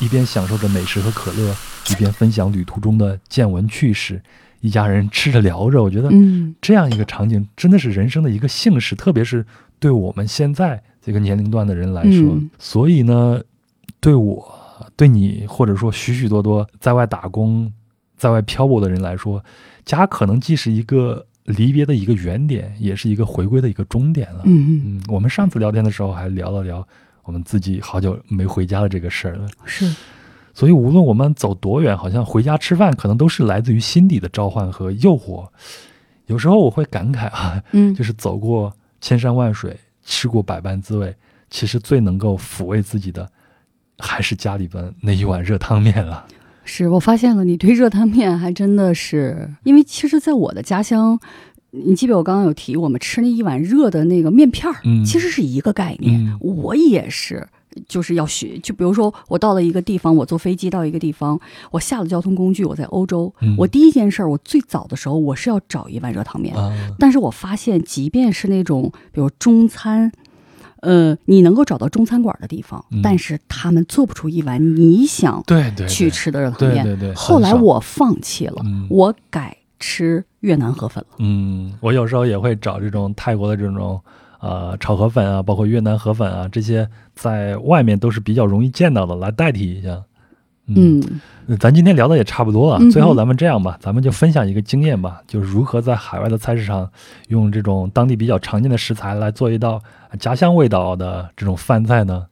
[0.00, 1.56] 一边享受着美食和可乐，
[1.90, 4.22] 一边分享旅途中的见闻趣事。
[4.60, 6.10] 一家人吃着聊着，我觉得
[6.60, 9.46] 这样一个场景真的是人生的一个幸事，特别是
[9.78, 12.38] 对我们现在这个年龄段的人来说。
[12.58, 13.40] 所以呢，
[14.04, 14.54] 对我、
[14.96, 17.72] 对你，或者说许许多多在外打工、
[18.18, 19.42] 在外漂泊的人来说，
[19.86, 24.42] 家可能既是一个离别的一个原点，也是一个回归的一个终点了。
[24.44, 26.86] 嗯嗯，我们上次聊天的时候还聊了聊
[27.22, 29.48] 我们自己好久没回家的这个事儿了。
[29.64, 29.90] 是。
[30.52, 35.48] 所以，无论我们走多远，好像回家吃饭，可能都是来自于心底的召唤和诱惑。
[36.26, 38.70] 有时候我会感慨啊，嗯，就是走过
[39.00, 39.74] 千山万水，
[40.04, 41.16] 吃过百般滋味，
[41.48, 43.28] 其实最能够抚慰自己的，
[43.98, 46.26] 还是家里边那一碗热汤面了。
[46.64, 51.18] 是我发现了，你对热汤面还真的是，因为其实，在我的家乡，
[51.70, 56.38] 你记得我刚刚有提，我们吃那一碗热的那个面片儿，其实是一个概念。
[56.40, 57.48] 我也是。
[57.88, 61.36] 就是要学，就比如说我到了一个地方，我坐飞机到一个地方，
[61.72, 66.54] 我下了交通工具，我在欧洲，我第一件事儿，我最早的时候我是要找一碗热汤面，
[67.00, 70.12] 但是我发现，即便是那种比如中餐，
[70.84, 76.84] 呃，你能够找到中餐馆的地方，但是他们做不出一碗你想对对去吃的热汤面。
[76.84, 77.14] 对对对。
[77.14, 81.16] 后来我放弃了，我改吃越南河粉了。
[81.18, 84.00] 嗯，我有时候也会找这种泰国的这种。
[84.40, 90.02] 呃，炒河粉啊，包括越南河粉啊，这些在外面都是比较容易见到的，来代替一下。
[90.66, 91.20] 嗯，
[91.60, 96.88] 咱今天聊的也差不多了，最后咱们这样吧，咱们就分享一个经验吧，就是如何在海外的菜市场
[97.28, 99.82] 用这种当地比较常见的食材来做一道
[100.18, 102.24] 家乡味道的这种饭菜呢？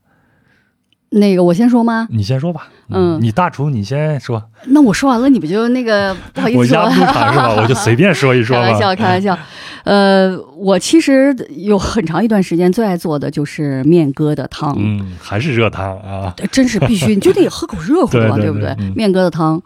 [1.12, 2.09] 那个我先说吗？
[2.10, 2.68] 你先说吧。
[2.89, 4.43] 嗯，你大厨，你先说。
[4.66, 6.59] 那我说完了，你不就那个 不好意思？
[6.59, 7.55] 我压场是吧？
[7.60, 8.56] 我就随便说一说。
[8.56, 9.39] 开玩笑，开玩笑。
[9.84, 14.74] 呃，我其实有很长一段时间最爱做的就是面疙瘩汤。
[14.78, 16.34] 嗯，还是热汤啊？
[16.52, 18.74] 真是必须，你就得喝口热乎的， 对不对？
[18.94, 19.60] 面疙瘩汤。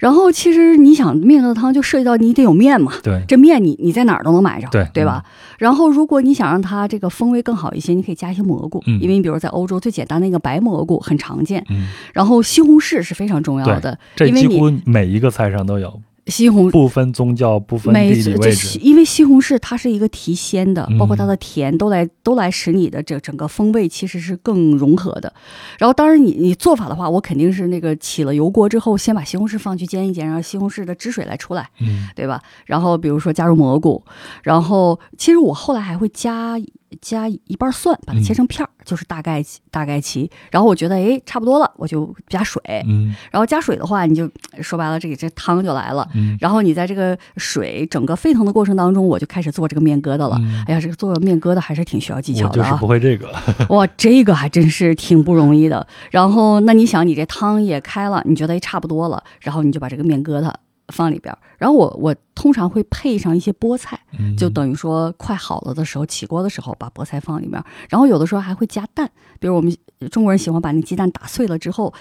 [0.00, 5.22] 然后其实你想面疙瘩汤就涉及到你得有面嘛，对，这面你你在哪儿都能买着，对对吧？
[5.58, 8.98] 然后如果你想让它这个风味更好一些，你可以加一些蘑菇，嗯。
[9.00, 16.00] 因为你比如在欧洲最简单的一个白蘑菇很常见，嗯，然后西红柿是非常重要的，这因为你几乎每一个菜上都有，
[16.30, 25.32] 西红不分宗教，不分每地理位置，因为西红柿它是一个提鲜的，嗯包括它的甜都来都来使你的这整个风味其实是更融合的。
[25.78, 32.40] 然后当然你你做法的话，我肯定是那个起了油锅之后，先把西红柿放去煎一煎，让西红柿的汁水来出来，嗯对吧？
[32.66, 34.02] 然后比如说加入蘑菇，
[34.44, 36.56] 然后其实我后来还会加
[37.00, 40.30] 加一半蒜，把它切成片儿，就是大概大概齐。
[40.50, 42.60] 然后我觉得哎差不多了，我就加水。
[42.86, 44.28] 嗯然后加水的话，你就
[44.60, 46.08] 说白了，这个这汤就来了。
[46.14, 50.36] 嗯然后你在这个水整个沸腾的过程当中，我就开始做这个面疙瘩了。
[50.40, 52.86] 嗯哎呀，这个做面疙瘩还是挺需要技巧的啊我就是不！
[52.86, 53.32] 会这个，
[53.74, 55.86] 哇，这个还真是挺不容易的。
[56.10, 60.52] 然后，那你想，你这汤也开了，你觉得哎差不多了，然后你就把这个面疙瘩
[60.90, 61.38] 放里边儿。
[61.58, 67.64] 然后我我通常会配上一些菠菜，嗯就等于说快好了的时候，起锅的时候把菠菜放里面儿。
[67.88, 69.74] 然后有的时候还会加蛋，比如我们
[70.10, 71.92] 中国人喜欢把那鸡蛋打碎了之后，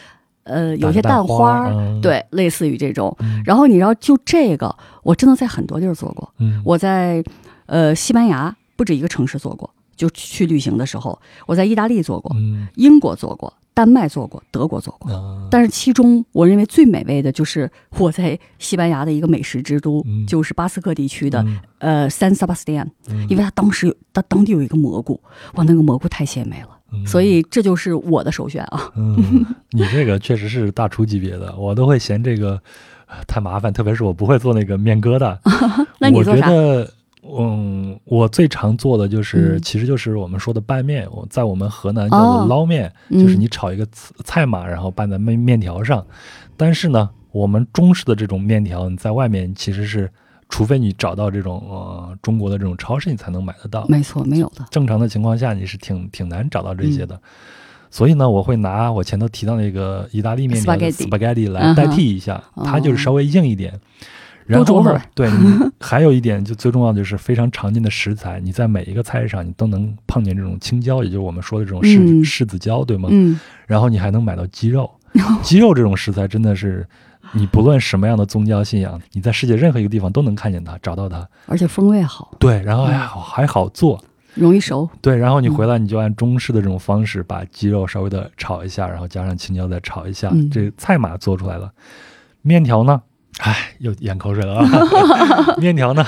[0.44, 3.16] 呃，有些蛋蛋花儿，嗯对，类似于这种。
[3.20, 6.32] 嗯然后你知道，就这个，我真的在很多地儿做过。
[6.40, 7.24] 嗯我在
[7.66, 15.10] 呃西班牙不止一个城市做过，就去旅行的时候，我在意大利做过，嗯英国做过，丹麦做过，德国做过。
[15.14, 25.18] 啊但是其中我认为最美味的就是我在西班牙的一个美食之都，嗯就是巴斯克地区的、嗯呃 San Sebastian，嗯因为它当时有它当地有一个蘑菇，
[25.54, 28.92] 哇，那个蘑菇太鲜美了，嗯所以这就是我的首选啊。
[28.98, 32.62] 嗯，你这个确实是大厨级别的，我都会嫌这个
[33.08, 35.38] 呃太麻烦，特别是我不会做那个面疙瘩。
[35.48, 36.48] 我那你做啥？
[36.48, 36.92] 觉得，
[37.38, 41.08] 嗯，我最常做的就是，嗯其实就是我们说的拌面。
[41.12, 46.06] 我在我们河南叫做哦捞面，嗯就是你炒一个菜菜码，然后拌在面面条上。
[46.58, 50.10] 但是呢，我们中式的这种面条，你在外面其实是，
[50.50, 53.86] 除非你找到这种呃中国的这种超市，你才能买得到。
[53.88, 54.66] 没错，没有的。
[54.72, 57.16] 正常的情况下，你是挺挺难找到这些的。
[57.16, 57.22] 嗯
[57.92, 63.82] 所以呢，我会拿我前头提到那个意大利面条的 Spaghetti 来代替一下，哦它就是稍微硬一点。
[64.50, 73.10] 然后对，你 还有一点就最重要的就是非常常见的食材，你在每一个菜市场你都能碰见这种青椒，也就是我们说的这种柿、嗯柿子椒，对吗？
[73.12, 74.90] 嗯，然后你还能买到鸡肉，
[75.44, 76.88] 鸡肉这种食材真的是。
[77.32, 81.30] 你不论什么样的宗教信仰，你在世界任何一个地方都能看见它，找到它。
[81.46, 84.04] 而且风味好，对，然后还嗯好还好做，
[84.34, 84.90] 容易熟。
[85.00, 91.72] 对，然后你嗯回来你就按中式的这种方式把鸡肉稍微的炒一下，然后加上青椒再炒一下，嗯这菜码做出来了。
[92.42, 93.00] 面条呢，
[93.40, 94.66] 唉，又咽口水了啊。
[95.60, 96.06] 面条呢，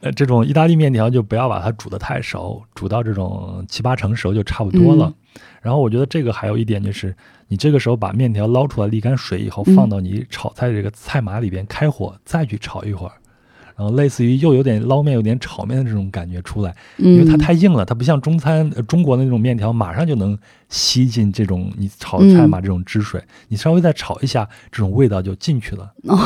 [0.00, 5.06] 呃，这种意大利面条就不要把它煮得太熟，煮到这种七八成熟就差不多了。
[5.06, 5.14] 嗯
[5.60, 7.16] 然后我觉得这个还有一点就是，
[7.48, 13.12] 你这个时候把面条捞出来沥干水以后，嗯放到你炒菜这个菜码里边，开火再去炒一会儿。
[13.76, 20.38] 然后类似于又有点捞面、有点炒面的这种感觉出来，因为它嗯太硬了，它不像中餐、呃中国的那种面条，马上就能
[20.68, 25.92] 吸进这种你炒嗯菜嘛这种汁水，你稍微再炒一下，这种味道就进去了。
[26.04, 26.18] 哦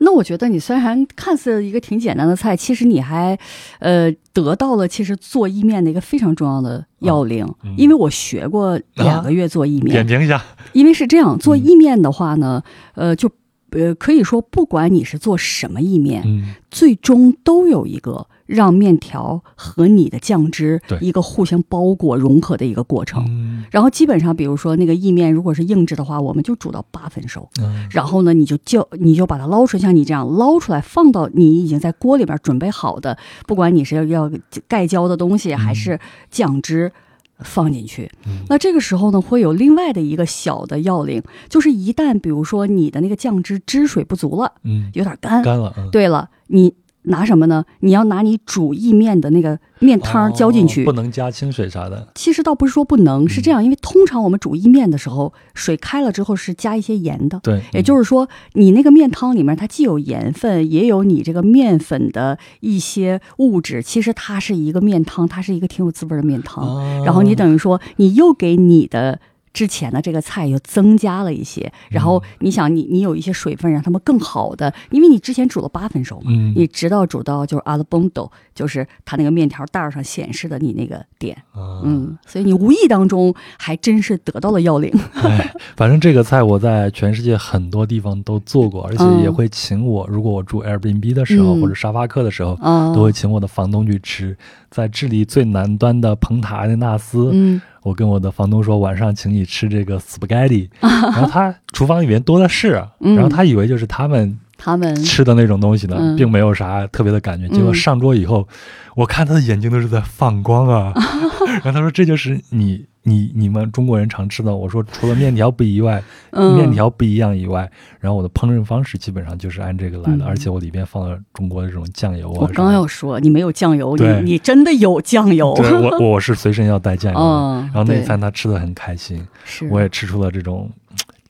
[0.00, 3.38] 那我觉得你虽然看似一个挺简单的菜，其实你还，
[3.80, 7.46] 呃，得到了其实做意面的一个非常重要的要领。
[7.64, 10.42] 嗯因为我学过两个月做意面，点评一下，
[10.72, 12.62] 因为是这样，做嗯意面的话呢，
[12.94, 13.30] 呃，就
[13.70, 23.24] 呃可以说，不管你是做什么意面，嗯最终都有一个让面条和你的酱汁一个互相包裹融合的一个过程。
[23.28, 27.48] 嗯然后基本上，比如说那个意面如果是硬质的话，我们就煮到八分熟。
[27.60, 34.30] 嗯然后呢，你就就你就把它捞出来，像你这样捞出来，放到你已经在锅里边准备好的，不管你是要
[34.66, 35.98] 盖浇的东西还是
[36.30, 36.92] 酱汁。
[37.40, 38.10] 放进去。
[38.26, 46.74] 嗯，那这个时候呢，会有另外的一个小的要领，就是一旦比如说你的那个酱汁汁水不足了，嗯，有点干，干了，嗯，对了，你
[47.08, 47.64] 拿什么呢？
[47.80, 50.82] 你要拿你煮意面的那个面汤浇进去。
[50.82, 52.08] 哦不能加清水啥的。
[52.14, 57.40] 其实倒不是说不能，是嗯这样，因为通常我们煮意面的时候，水开了之后是加一些盐的。
[57.42, 63.82] 对，也就是说，你那个面汤里面它既有盐分，也有你这个面粉的一些物质。
[63.82, 66.64] 其实它是一个面汤，它是一个挺有滋味的面汤。
[66.64, 69.20] 哦然后你等于说，你又给你的
[69.58, 71.72] 之前的这个菜又增加了一些。
[71.90, 81.36] 然后你想你，你有一些水分，让他们更好的，因为你之前煮了八分熟嘛，嗯你直到煮到就是 al bondo，就是它那个面条袋儿上显示的你那个点。
[81.50, 84.92] 啊嗯，所以你无意当中还真是得到了要领。
[85.24, 94.36] 哎，反正这个菜我在全世界很多地方都做过，而且也会请我，如果我住 Airbnb 的时候、嗯或者沙发客的时候，啊，都会请我的房东去吃。
[94.70, 104.38] 在智利最南端的蓬塔阿内纳斯，嗯我跟我的房东说晚上请你吃这个 spaghetti， 然后他厨房里面多的是，然后他以为就是他们。
[104.60, 107.46] 他们吃的那种东西呢，并没有啥特别的感觉。
[107.54, 108.48] 结果上桌以后，
[108.96, 110.92] 我看他的眼睛都是在放光啊。
[111.62, 116.02] 然后他说：“这就是你你你们中国人常吃的。”我说：“除了面条不以外，
[116.32, 117.70] 面条不一样以外，
[118.00, 125.52] 然后我的烹饪方式基本上就是按这个来的，而且我里边放了中国的这种酱油啊。”我刚要说你没有酱油，你你真的有酱油。
[125.52, 127.18] 我我是随身要带酱油。
[127.72, 129.26] 然后那一餐他吃的很开心，
[129.70, 130.70] 我也吃出了这种。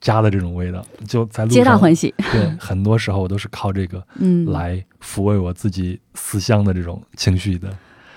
[0.01, 2.15] 家的这种味道，就在路上皆大欢喜。
[2.31, 7.69] 对，很多时候我都是靠这个，嗯，来抚慰我自己思乡的这种情绪的。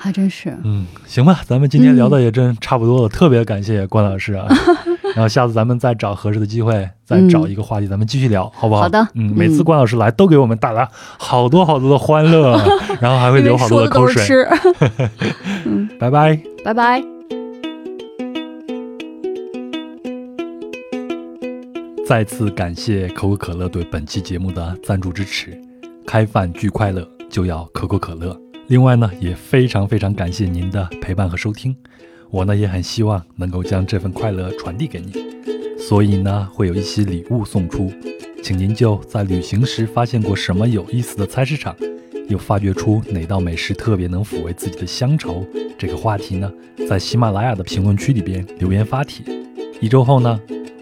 [0.01, 0.57] 还真是。
[0.63, 4.47] 嗯，行吧，咱们今天聊的也真差不多了，特别感谢关老师啊。
[5.13, 8.81] 然后下次咱们再找合适的机会，再找一个话题，咱们继续聊，好不好？
[8.81, 9.07] 好的。
[9.13, 10.87] 嗯，每次关老师来都给我们带来
[11.19, 12.57] 好多好多的欢乐，
[12.99, 14.23] 然后还会流好多的口水。
[15.65, 17.03] 嗯，拜拜，拜拜。
[22.07, 25.55] 再次感谢可口可乐对本期节目的赞助支持。
[26.07, 28.35] 开饭巨快乐，就要可口可乐。
[28.72, 31.76] 另外呢，也非常非常感谢您的陪伴和收听。
[32.30, 35.11] 我呢也很希望能够将这份快乐传递给你，
[35.77, 37.91] 所以呢会有一些礼物送出。
[38.41, 41.76] 请您就在旅行时发现过什么有意思的菜市场，
[42.30, 45.45] 又发掘出哪道美食特别能抚慰自己的乡愁
[45.77, 46.49] 这个话题呢，
[46.88, 49.26] 在喜马拉雅的评论区里边留言发帖。
[49.81, 50.39] 一周后呢。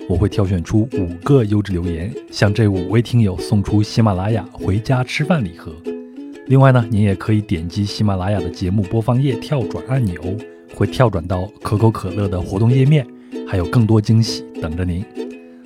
[0.07, 5.71] 我会挑选出五个优质留言，向这五位听友送出喜马拉雅回家吃饭礼盒。
[6.49, 10.19] 另外呢，您也可以点击喜马拉雅的节目播放页跳转按钮，
[10.73, 13.05] 会跳转到可口可乐的活动页面，
[13.47, 15.05] 还有更多惊喜等着您。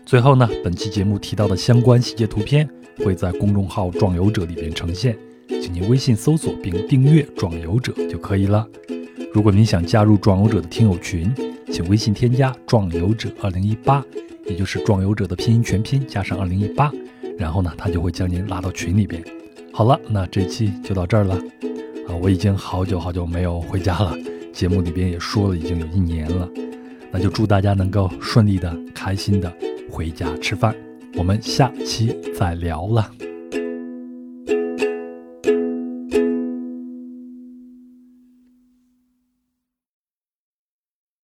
[0.06, 8.68] 最后呢，本期节目提到的相关细节图片会在公众号“壮游者”里边呈现，请您微信搜索并订阅“壮游者”就可以了。
[9.34, 11.34] 如果您想加入壮游者的听友群，
[11.72, 14.04] 请微信添加“壮游者二零一八”。
[14.46, 16.92] 也就是壮游者的拼音全拼加上二零一八，
[17.38, 19.24] 然后呢，他就会将您拉到群里边。
[19.76, 21.34] 好了，那这期就到这儿了
[22.08, 22.14] 啊！
[22.22, 24.16] 我已经好久好久没有回家了，
[24.54, 26.48] 节目里边也说了已经有一年了，
[27.12, 29.52] 那就祝大家能够顺利的、开心的
[29.90, 30.76] 回家吃饭。
[31.16, 33.10] 我们下期再聊了。